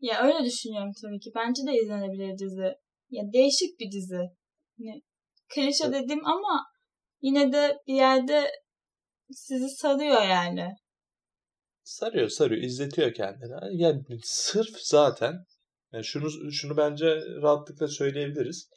Ya 0.00 0.22
öyle 0.22 0.44
düşünüyorum 0.44 0.92
tabii 1.02 1.20
ki. 1.20 1.30
Bence 1.34 1.62
de 1.66 1.72
izlenebilir 1.82 2.38
dizi. 2.38 2.74
Ya 3.10 3.22
değişik 3.32 3.80
bir 3.80 3.92
dizi. 3.92 4.20
Hani 4.78 5.02
klişe 5.54 5.84
Evet. 5.84 5.94
dedim 5.94 6.26
ama 6.26 6.64
yine 7.22 7.52
de 7.52 7.78
bir 7.86 7.94
yerde 7.94 8.50
sizi 9.30 9.68
sarıyor 9.68 10.22
yani. 10.22 10.68
Sarıyor 11.82 12.28
sarıyor 12.28 12.62
izletiyor 12.62 13.14
kendini. 13.14 13.82
Yani 13.82 14.02
sırf 14.22 14.76
zaten 14.80 15.34
yani 15.92 16.04
şunu 16.04 16.52
şunu 16.52 16.76
bence 16.76 17.06
rahatlıkla 17.42 17.88
söyleyebiliriz. 17.88 18.68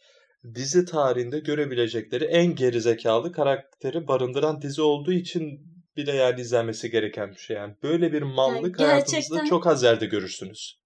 dizi 0.56 0.86
tarihinde 0.86 1.40
görebilecekleri 1.40 2.24
en 2.24 2.56
gerizekalı 2.56 3.32
karakteri 3.32 4.08
barındıran 4.08 4.62
dizi 4.62 4.82
olduğu 4.82 5.14
için 5.14 5.74
bile 5.98 6.16
yani 6.16 6.42
izlenmesi 6.42 6.90
gereken 6.90 7.32
bir 7.32 7.40
şey. 7.40 7.58
Yani 7.58 7.76
böyle 7.84 8.14
bir 8.14 8.22
mallık 8.22 8.80
Yani 8.80 8.90
hayatınızda 8.92 9.46
çok 9.46 9.68
az 9.68 9.84
yerde 9.84 10.06
görürsünüz. 10.06 10.80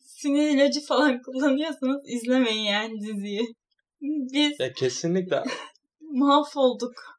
Sinir 0.00 0.50
ilacı 0.50 0.80
falan 0.80 1.22
kullanıyorsanız 1.22 2.02
izlemeyin 2.06 2.64
yani 2.64 3.00
diziyi. 3.00 3.54
Biz 4.32 4.60
Ya 4.60 4.72
kesinlikle 4.72 5.42
mahvolduk. 6.00 7.13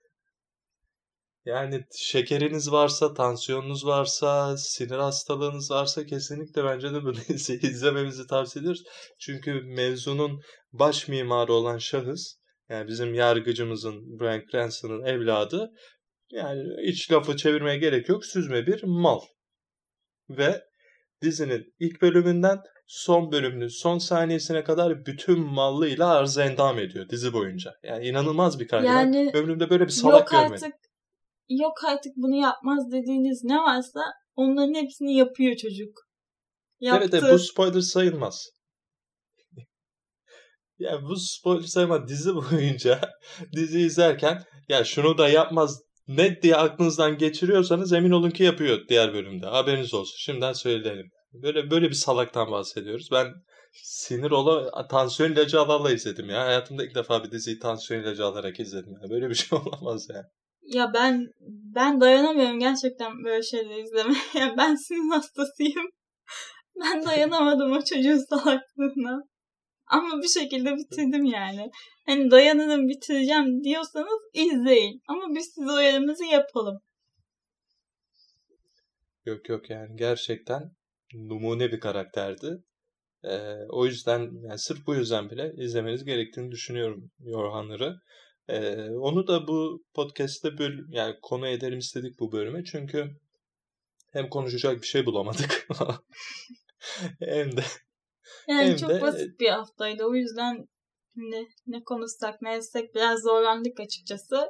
Yani 1.45 1.83
şekeriniz 1.95 2.71
varsa, 2.71 3.13
tansiyonunuz 3.13 3.85
varsa, 3.85 4.57
sinir 4.57 4.97
hastalığınız 4.97 5.71
varsa 5.71 6.05
kesinlikle 6.05 6.63
bence 6.63 6.93
de 6.93 7.03
bu 7.03 7.15
diziyi 7.15 7.61
izlememizi 7.71 8.27
tavsiye 8.27 8.61
ediyoruz. 8.61 8.83
Çünkü 9.19 9.53
mevzunun 9.53 10.41
baş 10.73 11.07
mimarı 11.07 11.53
olan 11.53 11.77
şahıs 11.77 12.35
yani 12.69 12.87
bizim 12.87 13.13
yargıcımızın 13.13 14.19
Bryan 14.19 14.43
Cranston'ın 14.51 15.05
evladı 15.05 15.71
yani 16.31 16.63
hiç 16.87 17.11
lafı 17.11 17.37
çevirmeye 17.37 17.77
gerek 17.77 18.09
yok 18.09 18.25
süzme 18.25 18.67
bir 18.67 18.83
mal. 18.83 19.19
Ve 20.29 20.63
dizinin 21.21 21.73
ilk 21.79 22.01
bölümünden 22.01 22.59
son 22.87 23.31
bölümünün 23.31 23.67
son 23.67 23.97
saniyesine 23.97 24.63
kadar 24.63 25.05
bütün 25.05 25.39
mallığıyla 25.39 26.09
arz 26.09 26.37
endam 26.37 26.79
ediyor 26.79 27.09
dizi 27.09 27.33
boyunca. 27.33 27.73
Yani 27.83 28.07
inanılmaz 28.07 28.59
bir 28.59 28.67
karakter. 28.67 28.93
Yani 28.93 29.31
Ömrümde 29.33 29.69
böyle 29.69 29.83
bir 29.83 29.91
salak 29.91 30.19
yok 30.19 30.31
görmedim. 30.31 30.53
artık 30.53 30.84
yok 31.49 31.83
artık 31.83 32.13
bunu 32.15 32.35
yapmaz 32.35 32.91
dediğiniz 32.91 33.43
ne 33.43 33.57
varsa 33.57 34.01
onların 34.35 34.73
hepsini 34.73 35.15
yapıyor 35.15 35.55
çocuk. 35.55 36.05
Yaptı. 36.79 37.09
Evet, 37.11 37.23
evet 37.23 37.33
bu 37.33 37.39
spoiler 37.39 37.81
sayılmaz. 37.81 38.49
Ya 40.79 41.01
bu 41.03 41.15
spoiler 41.15 41.67
sayılmaz. 41.67 42.07
Dizi 42.07 42.35
boyunca 42.35 43.01
dizi 43.55 43.79
izlerken 43.79 44.43
ya 44.69 44.83
şunu 44.83 45.17
da 45.17 45.29
yapmaz 45.29 45.81
ne 46.07 46.41
diye 46.41 46.55
aklınızdan 46.55 47.17
geçiriyorsanız 47.17 47.93
emin 47.93 48.11
olun 48.11 48.29
ki 48.29 48.43
yapıyor 48.43 48.79
diğer 48.89 49.13
bölümde. 49.13 49.45
Haberiniz 49.45 49.93
olsun. 49.93 50.15
Şimdiden 50.17 50.53
söyleyelim. 50.53 51.11
Böyle 51.33 51.71
böyle 51.71 51.89
bir 51.89 51.95
salaktan 51.95 52.51
bahsediyoruz. 52.51 53.09
Ben 53.11 53.27
sinir 53.83 54.31
ola 54.31 54.87
tansiyon 54.87 55.31
ilacı 55.31 55.59
ala 55.59 55.73
ala 55.73 55.91
izledim 55.91 56.29
ya. 56.29 56.45
Hayatımda 56.45 56.85
ilk 56.85 56.95
defa 56.95 57.23
bir 57.23 57.31
diziyi 57.31 57.59
tansiyon 57.59 58.01
ilacı 58.01 58.25
alarak 58.25 58.59
izledim 58.59 58.93
ya. 59.03 59.09
Böyle 59.09 59.29
bir 59.29 59.35
şey 59.35 59.59
olamaz 59.65 60.07
ya. 60.09 60.23
Ya 60.65 60.93
ben 60.93 61.27
ben 61.75 62.01
dayanamıyorum 62.01 62.59
gerçekten 62.59 63.23
böyle 63.23 63.43
şeyleri 63.43 63.81
izlemeye. 63.81 64.55
Ben 64.57 64.75
sinir 64.75 65.11
hastasıyım. 65.11 65.89
Ben 66.81 67.05
dayanamadım 67.05 67.71
o 67.71 67.83
çocuğun 67.83 68.25
salaklığına. 68.29 69.21
Ama 69.87 70.21
bir 70.21 70.27
şekilde 70.27 70.75
bitirdim 70.75 71.25
yani. 71.25 71.71
Hani 72.05 72.31
dayanırım 72.31 72.87
bitireceğim 72.87 73.63
diyorsanız 73.63 74.21
izleyin. 74.33 75.01
Ama 75.07 75.35
biz 75.35 75.51
size 75.55 75.71
uyarımızı 75.71 76.25
yapalım. 76.25 76.79
Yok 79.25 79.49
yok 79.49 79.69
yani 79.69 79.95
gerçekten 79.95 80.71
numune 81.13 81.71
bir 81.71 81.79
karakterdi. 81.79 82.57
Ee, 83.23 83.55
o 83.69 83.85
yüzden 83.85 84.19
yani 84.19 84.59
sırf 84.59 84.87
bu 84.87 84.95
yüzden 84.95 85.29
bile 85.29 85.53
izlemeniz 85.57 86.05
gerektiğini 86.05 86.51
düşünüyorum 86.51 87.11
Yorhanır'ı. 87.19 87.99
Ee, 88.47 88.89
onu 88.89 89.27
da 89.27 89.47
bu 89.47 89.83
podcast'te 89.93 90.57
böl 90.57 90.73
yani 90.89 91.15
konu 91.21 91.47
edelim 91.47 91.79
istedik 91.79 92.19
bu 92.19 92.31
bölüme 92.31 92.63
çünkü 92.63 93.09
hem 94.11 94.29
konuşacak 94.29 94.81
bir 94.81 94.87
şey 94.87 95.05
bulamadık 95.05 95.67
hem 97.19 97.57
de 97.57 97.61
Yani 98.47 98.69
Hem 98.69 98.77
çok 98.77 98.89
de- 98.89 99.01
basit 99.01 99.39
bir 99.39 99.49
haftaydı. 99.49 100.03
O 100.05 100.15
yüzden 100.15 100.67
ne, 101.15 101.47
ne 101.67 101.83
konuşsak 101.83 102.41
ne 102.41 102.55
etsek 102.55 102.95
biraz 102.95 103.21
zorlandık 103.21 103.79
açıkçası. 103.79 104.49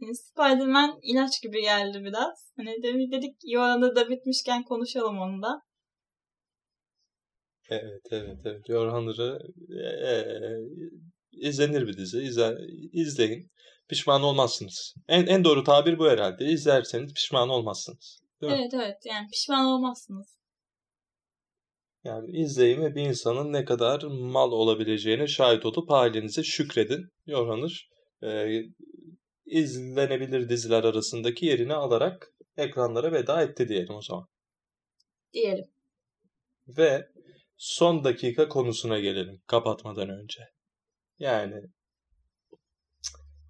Yani 0.00 0.16
Spider-Man 0.16 0.98
ilaç 1.02 1.42
gibi 1.42 1.62
geldi 1.62 2.04
biraz. 2.04 2.52
Hani 2.56 2.82
de- 2.82 3.12
dedik 3.16 3.36
Yoranda 3.44 3.96
da 3.96 4.10
bitmişken 4.10 4.62
konuşalım 4.64 5.18
onu 5.18 5.42
da. 5.42 5.62
evet 7.70 8.06
evet 8.10 8.38
evet 8.44 8.68
Yorhanır'ı 8.68 9.38
ee, 9.70 10.56
izlenir 11.32 11.86
bir 11.86 11.96
dizi 11.96 12.18
İzle, 12.22 12.56
izleyin 12.92 13.50
pişman 13.88 14.22
olmazsınız. 14.22 14.94
En, 15.08 15.26
en 15.26 15.44
doğru 15.44 15.64
tabir 15.64 15.98
bu 15.98 16.08
herhalde. 16.08 16.44
İzlerseniz 16.44 17.14
pişman 17.14 17.48
olmazsınız. 17.48 18.20
Değil 18.42 18.52
mi? 18.52 18.58
Evet 18.60 18.74
evet 18.74 18.96
yani 19.04 19.28
pişman 19.32 19.66
olmazsınız. 19.66 20.40
Yani 22.04 22.30
izleyin 22.30 22.82
ve 22.82 22.94
bir 22.94 23.02
insanın 23.02 23.52
ne 23.52 23.64
kadar 23.64 24.02
mal 24.02 24.52
olabileceğine 24.52 25.26
şahit 25.26 25.66
olup 25.66 25.90
halinize 25.90 26.42
şükredin. 26.42 27.08
Yorhanır 27.26 27.90
e, 28.22 28.60
izlenebilir 29.46 30.48
diziler 30.48 30.84
arasındaki 30.84 31.46
yerini 31.46 31.74
alarak 31.74 32.32
ekranlara 32.56 33.12
veda 33.12 33.42
etti 33.42 33.68
diyelim 33.68 33.94
o 33.94 34.02
zaman. 34.02 34.26
Diyelim. 35.32 35.70
Ve 36.68 37.08
son 37.56 38.04
dakika 38.04 38.48
konusuna 38.48 39.00
gelelim 39.00 39.42
kapatmadan 39.46 40.08
önce. 40.08 40.42
Yani 41.20 41.54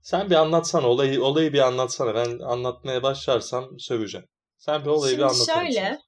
sen 0.03 0.31
bir 0.31 0.35
anlatsana 0.35 0.87
olayı 0.89 1.25
olayı 1.25 1.53
bir 1.53 1.59
anlatsana. 1.59 2.15
Ben 2.15 2.39
anlatmaya 2.39 3.03
başlarsam 3.03 3.79
söveceğim. 3.79 4.27
Sen 4.59 4.85
bir 4.85 4.87
olayı 4.87 5.13
bir 5.13 5.23
Şimdi 5.23 5.25
anlatsana. 5.25 5.65
şöyle. 5.65 5.99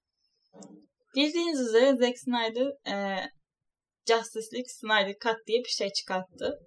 Bildiğiniz 1.16 1.60
üzere 1.60 1.96
Zack 1.96 2.18
Snyder 2.18 2.66
e, 2.66 3.16
Justice 4.08 4.56
League 4.56 4.68
Snyder 4.68 5.14
Cut 5.22 5.46
diye 5.46 5.58
bir 5.58 5.68
şey 5.68 5.92
çıkarttı. 5.92 6.58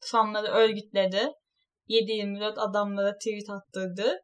Fanları 0.00 0.46
örgütledi. 0.46 1.28
7-24 1.88 2.60
adamlara 2.60 3.14
tweet 3.18 3.50
attırdı. 3.50 4.18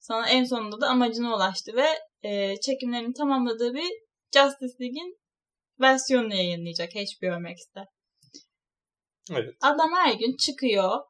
Sonra 0.00 0.28
en 0.28 0.44
sonunda 0.44 0.80
da 0.80 0.88
amacına 0.88 1.36
ulaştı 1.36 1.72
ve 1.76 1.86
e, 2.28 2.60
çekimlerini 2.60 3.12
tamamladığı 3.14 3.74
bir 3.74 3.90
Justice 4.34 4.74
League'in 4.80 5.18
versiyonunu 5.80 6.34
yayınlayacak 6.34 6.90
HBO 6.94 7.40
Max'te. 7.40 7.93
Evet. 9.30 9.54
Adam 9.60 9.92
her 9.92 10.14
gün 10.14 10.36
çıkıyor. 10.36 11.00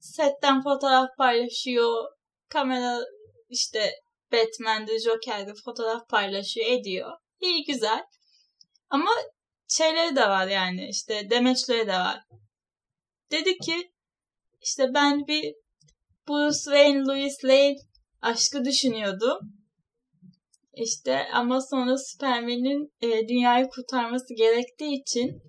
Setten 0.00 0.62
fotoğraf 0.62 1.16
paylaşıyor. 1.18 2.04
Kamera 2.48 3.00
işte 3.48 3.90
Batman'de, 4.32 5.00
Joker'de 5.00 5.54
fotoğraf 5.64 6.08
paylaşıyor, 6.08 6.66
ediyor. 6.66 7.12
İyi 7.40 7.64
güzel. 7.64 8.04
Ama 8.90 9.10
şeyleri 9.68 10.16
de 10.16 10.28
var 10.28 10.46
yani 10.46 10.88
işte 10.88 11.30
demeçleri 11.30 11.86
de 11.86 11.92
var. 11.92 12.24
Dedi 13.30 13.58
ki 13.58 13.92
işte 14.60 14.94
ben 14.94 15.26
bir 15.26 15.54
Bruce 16.28 16.58
Wayne, 16.58 17.04
Louis 17.04 17.44
Lane 17.44 17.76
aşkı 18.22 18.64
düşünüyordum. 18.64 19.38
İşte 20.74 21.26
ama 21.32 21.60
sonra 21.60 21.98
Superman'in 21.98 22.92
e, 23.00 23.28
dünyayı 23.28 23.68
kurtarması 23.68 24.34
gerektiği 24.34 25.00
için 25.00 25.42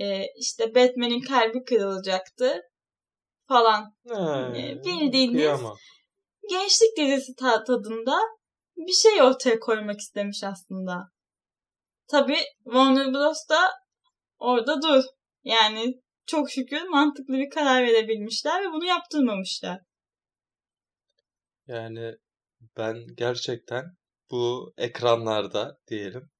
e, 0.00 0.24
işte 0.36 0.74
Batman'in 0.74 1.20
kalbi 1.20 1.64
kırılacaktı 1.64 2.60
falan. 3.48 3.94
He, 4.08 4.14
Ee, 4.60 4.84
bildiğiniz- 4.84 5.32
kıyamam. 5.32 5.76
Gençlik 6.50 6.96
dizisi 6.96 7.34
ta- 7.34 7.64
tadında 7.64 8.18
bir 8.76 8.92
şey 8.92 9.22
ortaya 9.22 9.60
koymak 9.60 10.00
istemiş 10.00 10.44
aslında. 10.44 11.10
Tabi 12.08 12.36
Warner 12.64 13.12
Bros. 13.12 13.48
da 13.50 13.58
orada 14.38 14.82
dur. 14.82 15.04
Yani 15.44 15.94
çok 16.26 16.50
şükür 16.50 16.82
mantıklı 16.82 17.34
bir 17.34 17.50
karar 17.50 17.82
verebilmişler 17.82 18.62
ve 18.62 18.72
bunu 18.72 18.84
yaptırmamışlar. 18.84 19.80
Yani 21.66 22.14
ben 22.76 22.96
gerçekten 23.16 23.84
bu 24.30 24.72
ekranlarda 24.76 25.78
diyelim 25.86 26.30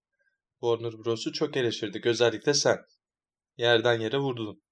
Warner 0.60 0.92
Bros'u 0.92 1.32
çok 1.32 1.56
eleştirdik. 1.56 2.06
Özellikle 2.06 2.54
sen. 2.54 2.76
Yerden 3.60 4.00
yere 4.00 4.18
vurdun. 4.18 4.62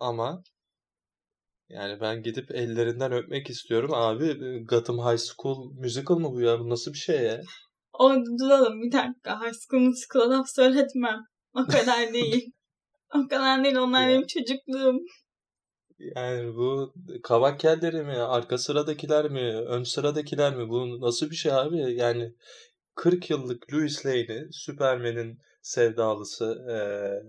Ama 0.00 0.42
yani 1.68 2.00
ben 2.00 2.22
gidip 2.22 2.50
ellerinden 2.50 3.12
öpmek 3.12 3.50
istiyorum. 3.50 3.90
Abi 3.94 4.58
Gotham 4.64 4.98
High 4.98 5.18
School 5.18 5.72
musical 5.72 6.16
mı 6.18 6.32
bu 6.32 6.40
ya? 6.40 6.60
Bu 6.60 6.68
nasıl 6.68 6.92
bir 6.92 6.98
şey 6.98 7.22
ya? 7.22 7.40
Orada 7.92 8.38
duralım 8.40 8.82
bir 8.82 8.92
dakika. 8.92 9.40
High 9.40 9.54
School 9.54 9.82
Musical'a 9.82 10.30
laf 10.30 10.46
söyletmem. 10.48 11.20
O 11.54 11.64
kadar 11.66 12.12
değil. 12.12 12.52
o 13.14 13.28
kadar 13.28 13.64
değil. 13.64 13.76
Onlar 13.76 14.08
benim 14.08 14.26
çocukluğum. 14.26 14.98
Yani 15.98 16.54
bu 16.54 16.94
kabak 17.22 17.60
kelleri 17.60 18.02
mi? 18.02 18.16
Arka 18.16 18.58
sıradakiler 18.58 19.30
mi? 19.30 19.56
Ön 19.68 19.82
sıradakiler 19.82 20.56
mi? 20.56 20.68
Bu 20.68 21.00
nasıl 21.00 21.30
bir 21.30 21.36
şey 21.36 21.52
abi? 21.52 21.94
Yani 21.94 22.34
40 22.94 23.30
yıllık 23.30 23.72
Louis 23.72 24.06
Lane'i 24.06 24.48
Superman'in 24.52 25.38
sevdalısı 25.62 26.64
eee, 26.68 27.22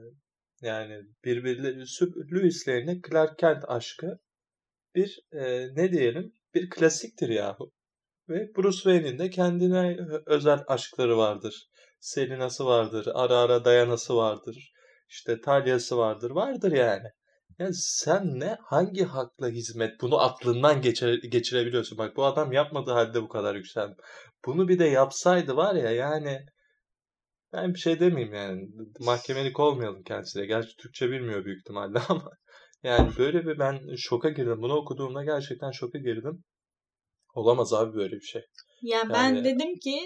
yani 0.62 1.02
birbirleri 1.26 1.86
Lane'le 2.67 3.02
Clark 3.10 3.39
Kent 3.39 3.63
aşkı 3.67 4.19
bir 4.95 5.19
eee, 5.34 5.69
ne 5.76 5.91
diyelim 5.91 6.34
bir 6.56 6.69
klasiktir 6.69 7.30
yahu. 7.30 7.71
Ve 8.30 8.56
Bruce 8.56 8.78
Wayne'in 8.78 9.19
de 9.19 9.30
kendine 9.30 9.97
özel 10.26 10.63
aşkları 10.67 11.17
vardır. 11.17 11.69
Selina'sı 12.00 12.65
vardır. 12.65 13.08
Ara 13.13 13.38
ara 13.38 13.65
Diana'sı 13.65 14.15
vardır. 14.15 14.74
İşte 15.10 15.41
Talia'sı 15.41 15.97
vardır. 15.97 16.32
Vardır 16.32 16.71
yani. 16.71 17.08
Yani 17.60 17.74
sen 17.74 18.39
ne 18.39 18.58
hangi 18.62 19.04
hakla 19.04 19.50
hizmet 19.50 20.02
bunu 20.02 20.19
aklından 20.21 20.82
geçire, 20.82 21.15
geçirebiliyorsun. 21.28 21.97
Bak 21.97 22.17
bu 22.17 22.26
adam 22.26 22.52
yapmadığı 22.52 22.91
halde 22.91 23.21
bu 23.21 23.30
kadar 23.30 23.56
yükseldi. 23.56 23.95
Bunu 24.45 24.67
bir 24.67 24.80
de 24.80 24.86
yapsaydı 24.86 25.56
var 25.56 25.76
ya 25.76 25.91
yani 25.91 26.45
ben 27.54 27.74
bir 27.74 27.80
şey 27.80 28.00
demeyeyim 28.00 28.34
yani. 28.34 28.68
Mahkemelik 29.00 29.60
olmayalım 29.60 30.04
kendisine. 30.04 30.46
Gerçi 30.46 30.76
Türkçe 30.76 31.10
bilmiyor 31.10 31.46
büyük 31.46 31.60
ihtimalle 31.60 32.00
ama 32.10 32.32
yani 32.84 33.12
böyle 33.18 33.46
bir 33.46 33.60
ben 33.60 33.80
şoka 33.98 34.30
girdim. 34.30 34.62
Bunu 34.62 34.74
okuduğumda 34.74 35.24
gerçekten 35.24 35.72
şoka 35.72 36.00
girdim. 36.00 36.44
Olamaz 37.34 37.74
abi 37.74 37.96
böyle 37.96 38.16
bir 38.16 38.26
şey. 38.26 38.42
Ya 38.82 38.98
yani 38.98 39.14
ben 39.14 39.44
dedim 39.44 39.80
ki 39.84 40.00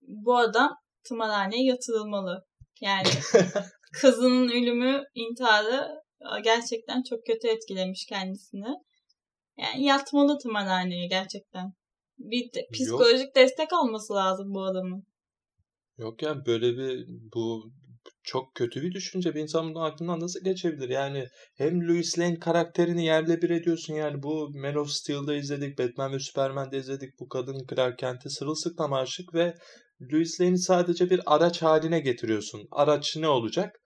bu 0.00 0.36
adam 0.36 0.76
tımarhaneye 1.08 1.64
yatırılmalı. 1.64 2.44
Yani 2.80 3.08
kızının 4.00 4.48
ölümü, 4.48 5.04
intiharı 5.14 5.88
gerçekten 6.44 7.02
çok 7.10 7.26
kötü 7.26 7.48
etkilemiş 7.48 8.06
kendisini. 8.08 8.74
Yani 9.58 9.84
yatmalı 9.84 10.38
tımarhaneye 10.38 11.06
gerçekten. 11.06 11.72
Bir 12.18 12.52
de, 12.52 12.66
psikolojik 12.72 13.26
Yok. 13.26 13.36
destek 13.36 13.72
alması 13.72 14.12
lazım 14.12 14.54
bu 14.54 14.64
adamın. 14.64 15.06
Yok 15.98 16.22
yani 16.22 16.46
böyle 16.46 16.76
bir 16.76 17.06
bu 17.34 17.72
çok 18.24 18.54
kötü 18.54 18.82
bir 18.82 18.92
düşünce. 18.92 19.34
Bir 19.34 19.40
insan 19.40 19.74
bunun 19.74 19.84
aklından 19.84 20.20
nasıl 20.20 20.44
geçebilir? 20.44 20.88
Yani 20.88 21.26
hem 21.56 21.88
Louis 21.88 22.18
Lane 22.18 22.38
karakterini 22.38 23.04
yerle 23.04 23.42
bir 23.42 23.50
ediyorsun. 23.50 23.94
Yani 23.94 24.22
bu 24.22 24.50
Man 24.54 24.74
of 24.74 24.90
Steel'da 24.90 25.34
izledik. 25.34 25.78
Batman 25.78 26.12
ve 26.12 26.18
Superman'de 26.18 26.78
izledik. 26.78 27.20
Bu 27.20 27.28
kadın 27.28 27.66
Clark 27.74 27.98
Kent'e 27.98 28.28
sırılsıklam 28.30 28.92
aşık 28.92 29.34
ve 29.34 29.54
Louis 30.12 30.40
Lane'i 30.40 30.58
sadece 30.58 31.10
bir 31.10 31.20
araç 31.26 31.62
haline 31.62 32.00
getiriyorsun. 32.00 32.68
Araç 32.70 33.16
ne 33.16 33.28
olacak? 33.28 33.80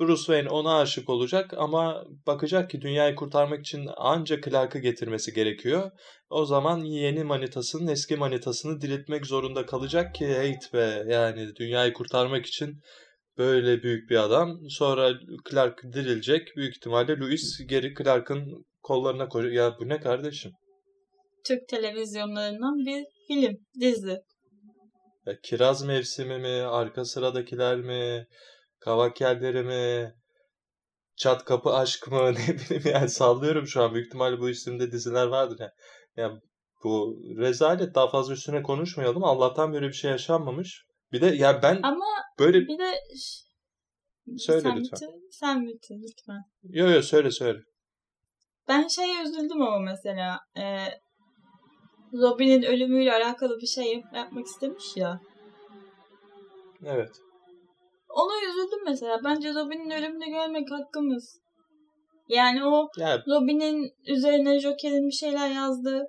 Bruce 0.00 0.22
Wayne 0.22 0.48
ona 0.48 0.78
aşık 0.78 1.08
olacak 1.08 1.54
ama 1.56 2.04
bakacak 2.26 2.70
ki 2.70 2.80
dünyayı 2.80 3.14
kurtarmak 3.14 3.60
için 3.60 3.88
ancak 3.96 4.44
Clark'ı 4.44 4.78
getirmesi 4.78 5.32
gerekiyor. 5.32 5.90
O 6.30 6.44
zaman 6.44 6.78
yeni 6.78 7.24
manitasının 7.24 7.86
eski 7.86 8.16
manitasını 8.16 8.80
diriltmek 8.80 9.26
zorunda 9.26 9.66
kalacak 9.66 10.14
ki 10.14 10.26
hate 10.26 10.72
be 10.72 11.12
yani 11.12 11.56
dünyayı 11.56 11.92
kurtarmak 11.92 12.46
için 12.46 12.80
böyle 13.38 13.82
büyük 13.82 14.10
bir 14.10 14.16
adam. 14.16 14.58
Sonra 14.68 15.12
Clark 15.50 15.82
dirilecek. 15.82 16.56
Büyük 16.56 16.76
ihtimalle 16.76 17.18
Louis 17.18 17.66
geri 17.68 17.94
Clark'ın 17.94 18.66
kollarına 18.82 19.28
koyacak. 19.28 19.54
Ya 19.54 19.76
bu 19.80 19.88
ne 19.88 20.00
kardeşim? 20.00 20.52
Türk 21.46 21.68
televizyonlarından 21.68 22.76
bir 22.86 23.04
film, 23.28 23.56
dizi. 23.80 24.18
Ya, 25.26 25.38
kiraz 25.42 25.84
mevsimi 25.84 26.38
mi? 26.38 26.62
Arka 26.62 27.04
sıradakiler 27.04 27.76
mi? 27.76 28.26
Kavak 28.80 29.20
yerleri 29.20 29.62
mi? 29.62 30.14
Çat 31.16 31.44
kapı 31.44 31.70
aşk 31.70 32.10
mı? 32.10 32.18
Ne 32.32 32.56
bileyim 32.58 32.82
yani 32.84 33.08
sallıyorum 33.08 33.66
şu 33.66 33.82
an. 33.82 33.94
Büyük 33.94 34.06
ihtimalle 34.06 34.40
bu 34.40 34.48
isimde 34.48 34.92
diziler 34.92 35.26
vardır 35.26 35.60
ya. 35.60 35.72
Yani 36.16 36.40
bu 36.84 37.20
rezalet 37.38 37.94
daha 37.94 38.08
fazla 38.08 38.32
üstüne 38.32 38.62
konuşmayalım. 38.62 39.24
Allah'tan 39.24 39.72
böyle 39.72 39.88
bir 39.88 39.92
şey 39.92 40.10
yaşanmamış. 40.10 40.84
Bir 41.12 41.20
de 41.20 41.26
ya 41.26 41.62
ben 41.62 41.80
Ama 41.82 42.06
böyle 42.38 42.60
bir 42.60 42.78
de 42.78 42.94
söyle 44.38 44.60
sen 44.60 44.76
lütfen. 44.76 45.08
Bitir, 45.08 45.20
sen 45.30 45.66
bitir 45.66 45.94
lütfen. 45.94 46.42
Yo 46.62 46.90
yo 46.90 47.02
söyle 47.02 47.30
söyle. 47.30 47.58
Ben 48.68 48.88
şey 48.88 49.22
üzüldüm 49.22 49.62
ama 49.62 49.78
mesela 49.78 50.38
e, 50.56 50.62
Robin'in 52.12 52.62
ölümüyle 52.62 53.12
alakalı 53.12 53.58
bir 53.60 53.66
şey 53.66 54.02
yapmak 54.14 54.46
istemiş 54.46 54.96
ya. 54.96 55.20
Evet. 56.84 57.10
Ona 58.08 58.48
üzüldüm 58.48 58.84
mesela. 58.84 59.20
Bence 59.24 59.54
Robin'in 59.54 59.90
ölümünü 59.90 60.30
görmek 60.30 60.70
hakkımız. 60.70 61.40
Yani 62.28 62.64
o 62.64 62.88
ya. 62.98 63.24
Robin'in 63.28 63.92
üzerine 64.06 64.60
Joker'in 64.60 65.06
bir 65.06 65.12
şeyler 65.12 65.50
yazdığı 65.50 66.06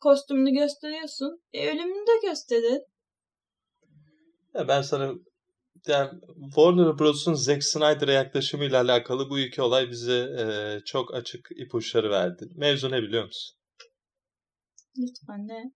kostümünü 0.00 0.50
gösteriyorsun. 0.50 1.40
E 1.52 1.68
ölümünü 1.68 2.06
de 2.06 2.28
gösterin. 2.28 2.82
Ya 4.54 4.68
ben 4.68 4.82
sana 4.82 5.12
yani 5.86 6.10
Warner 6.54 6.98
Bros'un 6.98 7.34
Zack 7.34 7.64
Snyder'a 7.64 8.12
yaklaşımıyla 8.12 8.80
alakalı 8.82 9.30
bu 9.30 9.38
iki 9.38 9.62
olay 9.62 9.90
bize 9.90 10.18
e, 10.18 10.44
çok 10.84 11.14
açık 11.14 11.48
ipuçları 11.56 12.10
verdi. 12.10 12.48
Mevzu 12.56 12.90
ne 12.90 13.02
biliyor 13.02 13.24
musun? 13.24 13.56
Lütfen 14.98 15.48
ne? 15.48 15.72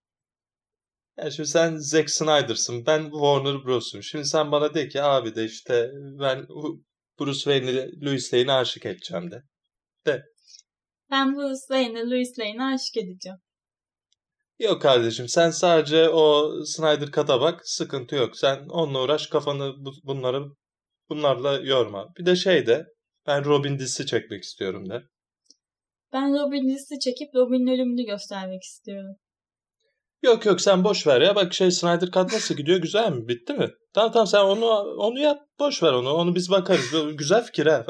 Yani 1.20 1.32
şimdi 1.32 1.48
sen 1.48 1.76
Zack 1.76 2.10
Snyder'sın, 2.10 2.86
ben 2.86 3.02
Warner 3.02 3.64
Bros'um. 3.64 4.02
Şimdi 4.02 4.24
sen 4.24 4.52
bana 4.52 4.74
de 4.74 4.88
ki 4.88 5.02
abi 5.02 5.34
de 5.34 5.44
işte 5.44 5.90
ben 6.20 6.46
Bruce 7.20 7.38
Wayne'i 7.38 8.04
Louis 8.04 8.34
Lane'e 8.34 8.52
aşık 8.52 8.86
edeceğim 8.86 9.30
de. 9.30 9.42
De. 10.06 10.24
Ben 11.10 11.36
Bruce 11.36 11.60
Wayne'i 11.68 12.10
Louis 12.10 12.38
Lane'e 12.38 12.74
aşık 12.74 12.96
edeceğim. 12.96 13.38
Yok 14.58 14.82
kardeşim 14.82 15.28
sen 15.28 15.50
sadece 15.50 16.08
o 16.08 16.52
Snyder 16.64 17.10
kata 17.10 17.40
bak 17.40 17.60
sıkıntı 17.64 18.14
yok. 18.14 18.36
Sen 18.36 18.66
onunla 18.68 19.02
uğraş 19.02 19.26
kafanı 19.26 19.74
bunları 20.04 20.44
bunlarla 21.08 21.60
yorma. 21.60 22.08
Bir 22.18 22.26
de 22.26 22.36
şey 22.36 22.66
de 22.66 22.86
ben 23.26 23.44
Robin 23.44 23.78
dizisi 23.78 24.06
çekmek 24.06 24.42
istiyorum 24.42 24.90
de. 24.90 25.02
Ben 26.12 26.32
Robin 26.32 26.68
dizisi 26.68 26.98
çekip 26.98 27.34
Robin'in 27.34 27.66
ölümünü 27.66 28.04
göstermek 28.04 28.62
istiyorum. 28.62 29.16
Yok 30.22 30.46
yok 30.46 30.60
sen 30.60 30.84
boş 30.84 31.06
ver 31.06 31.20
ya. 31.20 31.34
Bak 31.36 31.54
şey 31.54 31.70
Snyder 31.70 32.10
Cut 32.10 32.32
nasıl 32.32 32.54
gidiyor? 32.54 32.78
Güzel 32.78 33.12
mi? 33.12 33.28
Bitti 33.28 33.52
mi? 33.52 33.68
Tamam 33.94 34.12
tamam 34.12 34.26
sen 34.26 34.38
onu 34.40 34.66
onu 34.98 35.18
yap. 35.18 35.38
Boş 35.58 35.82
ver 35.82 35.92
onu. 35.92 36.12
Onu 36.12 36.34
biz 36.34 36.50
bakarız. 36.50 36.94
Güzel 37.14 37.44
fikir 37.44 37.66
ha. 37.66 37.84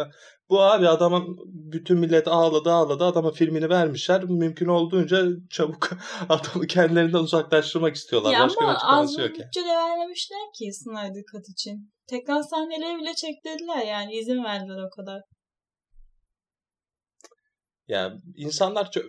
Bu 0.51 0.63
abi 0.63 0.89
adama 0.89 1.23
bütün 1.47 1.99
millet 1.99 2.29
ağladı 2.29 2.71
ağladı. 2.71 3.05
Adama 3.05 3.31
filmini 3.33 3.69
vermişler. 3.69 4.25
Mümkün 4.25 4.67
olduğunca 4.67 5.27
çabuk 5.51 5.91
adamı 6.29 6.67
kendilerinden 6.67 7.19
uzaklaştırmak 7.19 7.95
istiyorlar. 7.97 8.33
Ya 8.33 8.41
Başka 8.41 8.65
ama 8.65 8.71
bir 8.71 8.77
açıklaması 8.77 9.21
yok 9.21 9.31
yani. 9.31 9.47
bütçe 9.47 9.61
de 9.61 9.69
vermemişler 9.69 10.39
ki 10.59 10.73
Snyder 10.73 11.23
Cut 11.33 11.49
için. 11.49 11.93
Tekrar 12.07 12.43
sahneleri 12.43 12.99
bile 12.99 13.15
çektirdiler 13.15 13.87
yani. 13.87 14.15
izin 14.15 14.45
verdiler 14.45 14.83
o 14.87 14.91
kadar. 14.97 15.21
Ya 17.89 18.13
insanlar 18.37 18.91
çok 18.91 19.05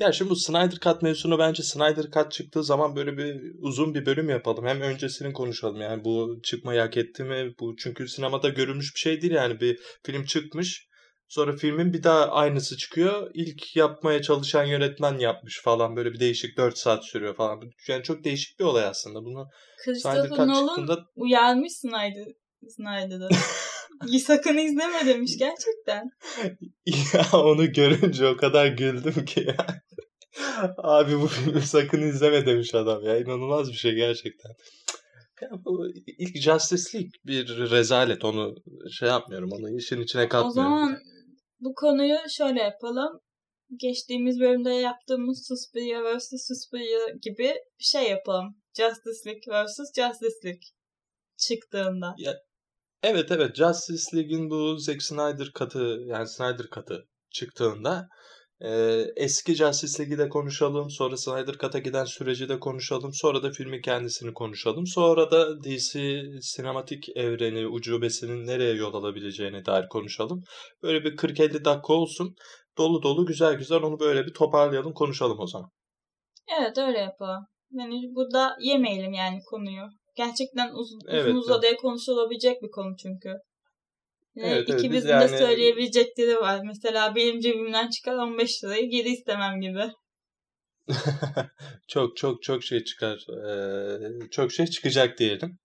ya 0.00 0.12
şimdi 0.12 0.30
bu 0.30 0.36
Snyder 0.36 0.78
Cut 0.80 1.02
mevzusunu 1.02 1.38
bence 1.38 1.62
Snyder 1.62 2.10
Cut 2.14 2.32
çıktığı 2.32 2.64
zaman 2.64 2.96
böyle 2.96 3.16
bir 3.16 3.40
uzun 3.58 3.94
bir 3.94 4.06
bölüm 4.06 4.28
yapalım. 4.28 4.66
Hem 4.66 4.80
öncesini 4.80 5.32
konuşalım 5.32 5.80
yani 5.80 6.04
bu 6.04 6.40
çıkmayı 6.42 6.80
hak 6.80 6.96
etti 6.96 7.24
mi? 7.24 7.54
Bu 7.60 7.76
çünkü 7.76 8.08
sinemada 8.08 8.48
görülmüş 8.48 8.94
bir 8.94 9.00
şey 9.00 9.22
değil 9.22 9.32
yani 9.32 9.60
bir 9.60 9.78
film 10.04 10.24
çıkmış. 10.24 10.88
Sonra 11.28 11.56
filmin 11.56 11.92
bir 11.92 12.02
daha 12.02 12.28
aynısı 12.28 12.76
çıkıyor. 12.76 13.30
İlk 13.34 13.76
yapmaya 13.76 14.22
çalışan 14.22 14.64
yönetmen 14.64 15.18
yapmış 15.18 15.62
falan. 15.62 15.96
Böyle 15.96 16.12
bir 16.12 16.20
değişik 16.20 16.56
4 16.56 16.78
saat 16.78 17.04
sürüyor 17.04 17.36
falan. 17.36 17.60
Yani 17.88 18.02
çok 18.02 18.24
değişik 18.24 18.60
bir 18.60 18.64
olay 18.64 18.84
aslında. 18.84 19.24
Bunu 19.24 19.46
Christopher 19.84 20.48
Nolan 20.48 20.66
çıktığında... 20.66 21.04
uyarmış 21.16 21.72
Snyder, 21.72 22.26
Snyder'ı. 22.68 23.28
Sakın 24.18 24.56
izleme 24.56 25.06
demiş 25.06 25.38
gerçekten. 25.38 26.10
ya 27.14 27.40
onu 27.40 27.72
görünce 27.72 28.26
o 28.26 28.36
kadar 28.36 28.66
güldüm 28.66 29.24
ki 29.24 29.40
ya. 29.40 29.66
Abi 30.76 31.20
bu 31.20 31.26
filmi 31.26 31.62
sakın 31.62 32.02
izleme 32.02 32.46
demiş 32.46 32.74
adam 32.74 33.04
ya. 33.04 33.18
İnanılmaz 33.18 33.68
bir 33.68 33.76
şey 33.76 33.94
gerçekten. 33.94 34.50
Ya 35.42 35.48
bu 35.64 35.86
ilk 36.18 36.36
Justice 36.36 36.98
League 36.98 37.10
bir 37.26 37.70
rezalet. 37.70 38.24
Onu 38.24 38.54
şey 38.98 39.08
yapmıyorum. 39.08 39.50
Onu 39.52 39.76
işin 39.76 40.00
içine 40.00 40.28
katmıyorum. 40.28 40.72
O 40.72 40.76
zaman 40.76 40.98
bu 41.60 41.74
konuyu 41.74 42.16
şöyle 42.28 42.60
yapalım. 42.60 43.20
Geçtiğimiz 43.76 44.40
bölümde 44.40 44.70
yaptığımız 44.70 45.46
Suspiria 45.48 46.16
vs. 46.16 46.30
Suspiria 46.48 47.08
gibi 47.22 47.54
bir 47.78 47.84
şey 47.84 48.10
yapalım. 48.10 48.56
Justice 48.76 49.20
League 49.26 49.64
vs. 49.64 49.78
Justice 49.96 50.38
League 50.44 50.68
çıktığında. 51.36 52.14
Ya, 52.18 52.34
evet 53.02 53.30
evet 53.32 53.56
Justice 53.56 54.16
League'in 54.16 54.50
bu 54.50 54.78
Zack 54.78 55.02
Snyder 55.02 55.52
katı 55.54 55.98
yani 56.06 56.28
Snyder 56.28 56.66
katı 56.70 57.08
çıktığında 57.30 58.08
ee, 58.60 59.04
eski 59.16 59.54
Justice 59.54 60.02
League'i 60.02 60.18
de 60.18 60.28
konuşalım. 60.28 60.90
Sonra 60.90 61.16
Snyder 61.16 61.58
Cut'a 61.58 61.78
giden 61.78 62.04
süreci 62.04 62.48
de 62.48 62.60
konuşalım. 62.60 63.10
Sonra 63.14 63.42
da 63.42 63.50
filmin 63.50 63.80
kendisini 63.80 64.34
konuşalım. 64.34 64.86
Sonra 64.86 65.30
da 65.30 65.64
DC 65.64 66.22
sinematik 66.40 67.16
evreni, 67.16 67.66
ucubesinin 67.66 68.46
nereye 68.46 68.74
yol 68.74 68.94
alabileceğine 68.94 69.64
dair 69.64 69.88
konuşalım. 69.88 70.42
Böyle 70.82 71.04
bir 71.04 71.16
40-50 71.16 71.64
dakika 71.64 71.92
olsun. 71.92 72.34
Dolu 72.78 73.02
dolu 73.02 73.26
güzel 73.26 73.54
güzel 73.54 73.82
onu 73.82 74.00
böyle 74.00 74.26
bir 74.26 74.34
toparlayalım 74.34 74.92
konuşalım 74.92 75.40
o 75.40 75.46
zaman. 75.46 75.70
Evet 76.60 76.78
öyle 76.78 76.98
yapalım. 76.98 77.46
Yani 77.70 78.14
burada 78.14 78.56
yemeyelim 78.60 79.12
yani 79.12 79.40
konuyu. 79.50 79.88
Gerçekten 80.18 80.70
uzun, 80.74 81.00
evet, 81.08 81.26
uzun 81.26 81.36
uzadıya 81.36 81.70
evet. 81.70 81.80
konuşulabilecek 81.80 82.62
bir 82.62 82.70
konu 82.70 82.96
çünkü. 83.02 83.34
Evet, 84.36 84.68
İkimizin 84.68 85.08
evet, 85.08 85.22
yani... 85.22 85.32
de 85.32 85.38
söyleyebilecekleri 85.38 86.36
var. 86.36 86.60
Mesela 86.64 87.14
benim 87.14 87.40
cebimden 87.40 87.90
çıkan 87.90 88.18
15 88.18 88.64
lirayı 88.64 88.90
geri 88.90 89.08
istemem 89.08 89.60
gibi. 89.60 89.84
çok 91.88 92.16
çok 92.16 92.42
çok 92.42 92.64
şey 92.64 92.84
çıkar. 92.84 93.26
Ee, 93.46 94.28
çok 94.30 94.52
şey 94.52 94.66
çıkacak 94.66 95.18
diyelim. 95.18 95.58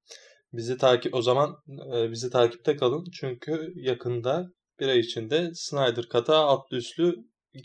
Bizi 0.53 0.77
takip 0.77 1.13
o 1.13 1.21
zaman 1.21 1.55
e, 1.95 2.11
bizi 2.11 2.29
takipte 2.29 2.75
kalın 2.75 3.05
çünkü 3.19 3.73
yakında 3.75 4.45
Bir 4.79 4.87
ay 4.87 4.99
içinde 4.99 5.51
Snyder 5.53 6.03
Cut'a 6.11 6.47
atlı 6.47 6.77
üstlü 6.77 7.15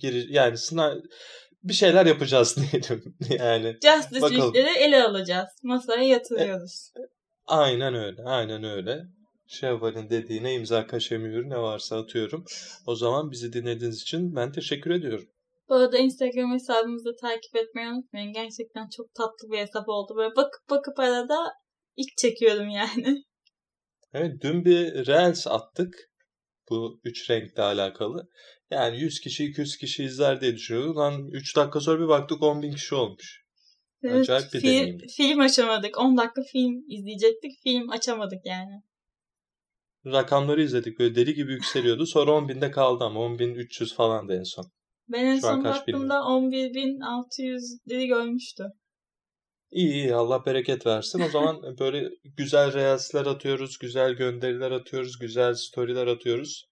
giri 0.01 0.26
yani 0.32 0.59
Snyder 0.59 1.03
bir 1.62 1.72
şeyler 1.72 2.06
yapacağız 2.06 2.56
diyelim. 2.72 3.16
yani 3.30 3.76
Justice 3.82 4.36
League'leri 4.36 4.78
ele 4.78 5.04
alacağız. 5.04 5.48
Masaya 5.62 6.02
yatırıyoruz. 6.02 6.92
E, 6.96 7.00
aynen 7.46 7.94
öyle. 7.94 8.22
Aynen 8.24 8.64
öyle. 8.64 9.02
Şevval'in 9.46 10.11
dediğine 10.11 10.54
imza 10.54 10.86
kaşemiyorum 10.86 11.50
ne 11.50 11.59
varsa 11.59 11.98
atıyorum. 11.98 12.44
O 12.86 12.94
zaman 12.96 13.30
bizi 13.30 13.52
dinlediğiniz 13.52 14.02
için 14.02 14.36
ben 14.36 14.52
teşekkür 14.52 14.90
ediyorum. 14.90 15.28
Bu 15.68 15.74
arada 15.74 15.98
Instagram 15.98 16.52
hesabımızı 16.52 17.16
takip 17.20 17.56
etmeyi 17.56 17.88
unutmayın. 17.88 18.32
Gerçekten 18.32 18.88
çok 18.96 19.14
tatlı 19.14 19.50
bir 19.52 19.59
hesap 19.59 19.88
oldu. 19.88 20.16
Böyle 20.16 20.36
bakıp 20.36 20.70
bakıp 20.70 20.98
arada 20.98 21.52
ilk 21.96 22.16
çekiyorum 22.16 22.68
yani. 22.68 23.24
Evet 24.12 24.32
dün 24.42 24.64
bir 24.64 25.06
Reels 25.06 25.46
attık. 25.46 25.94
Bu 26.70 27.00
üç 27.04 27.30
renkle 27.30 27.62
alakalı. 27.62 28.28
Yani 28.70 29.00
100 29.00 29.20
kişi 29.20 29.44
200 29.44 29.76
kişi 29.76 30.04
izler 30.04 30.40
diye 30.40 30.54
düşünüyorduk. 30.54 30.96
Lan 30.96 31.28
3 31.32 31.56
dakika 31.56 31.80
sonra 31.80 32.00
bir 32.00 32.08
baktık 32.08 32.42
10 32.42 32.62
bin 32.62 32.72
kişi 32.72 32.94
olmuş. 32.94 33.44
Evet, 34.02 34.20
Acayip 34.20 34.52
bir 34.54 34.60
film, 34.60 34.70
deneyim. 34.70 34.98
Film 35.16 35.40
açamadık. 35.40 35.98
10 35.98 36.16
dakika 36.16 36.42
film 36.52 36.84
izleyecektik. 36.88 37.62
Film 37.62 37.90
açamadık 37.90 38.40
yani. 38.44 38.82
Rakamları 40.06 40.62
izledik. 40.62 40.98
Böyle 40.98 41.14
deli 41.14 41.34
gibi 41.34 41.52
yükseliyordu. 41.52 42.06
Sonra 42.06 42.32
10 42.32 42.48
binde 42.48 42.70
kaldı 42.70 43.04
ama 43.04 43.20
10 43.20 43.38
bin 43.38 43.54
300 43.54 43.94
falan 43.94 44.28
da 44.28 44.34
en 44.34 44.42
son. 44.42 44.64
Ben 45.08 45.24
en 45.24 45.36
Şu 45.36 45.40
son 45.40 45.64
baktığımda 45.64 46.14
11.600'leri 46.14 48.06
görmüştü. 48.06 48.64
İyi 49.70 49.92
iyi 49.92 50.14
Allah 50.14 50.46
bereket 50.46 50.86
versin. 50.86 51.20
O 51.20 51.28
zaman 51.28 51.78
böyle 51.78 52.10
güzel 52.36 52.72
reelsler 52.72 53.26
atıyoruz, 53.26 53.78
güzel 53.78 54.12
gönderiler 54.12 54.70
atıyoruz, 54.70 55.18
güzel 55.18 55.54
storyler 55.54 56.06
atıyoruz. 56.06 56.67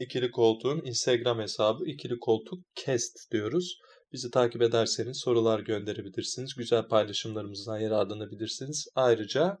İkili 0.00 0.30
Koltuk'un 0.30 0.82
Instagram 0.84 1.40
hesabı 1.40 1.84
İkili 1.86 2.18
Koltuk 2.18 2.64
Kest 2.74 3.32
diyoruz. 3.32 3.78
Bizi 4.12 4.30
takip 4.30 4.62
ederseniz 4.62 5.20
sorular 5.24 5.60
gönderebilirsiniz. 5.60 6.54
Güzel 6.54 6.88
paylaşımlarımızdan 6.88 7.78
yararlanabilirsiniz. 7.78 8.88
Ayrıca 8.94 9.58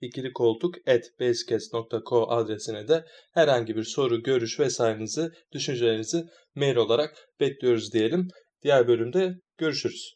ikili 0.00 0.32
koltuk 0.32 0.74
at 0.88 1.02
basecast.co 1.20 2.30
adresine 2.30 2.88
de 2.88 3.04
herhangi 3.32 3.76
bir 3.76 3.84
soru, 3.84 4.22
görüş 4.22 4.60
vesairenizi, 4.60 5.28
düşüncelerinizi 5.52 6.24
mail 6.54 6.76
olarak 6.76 7.28
bekliyoruz 7.40 7.92
diyelim. 7.92 8.28
Diğer 8.62 8.88
bölümde 8.88 9.34
görüşürüz. 9.58 10.14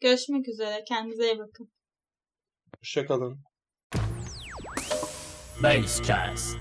Görüşmek 0.00 0.48
üzere. 0.48 0.84
Kendinize 0.88 1.24
iyi 1.24 1.38
bakın. 1.38 1.70
Hoşçakalın. 2.80 3.38
Basecast. 5.62 6.58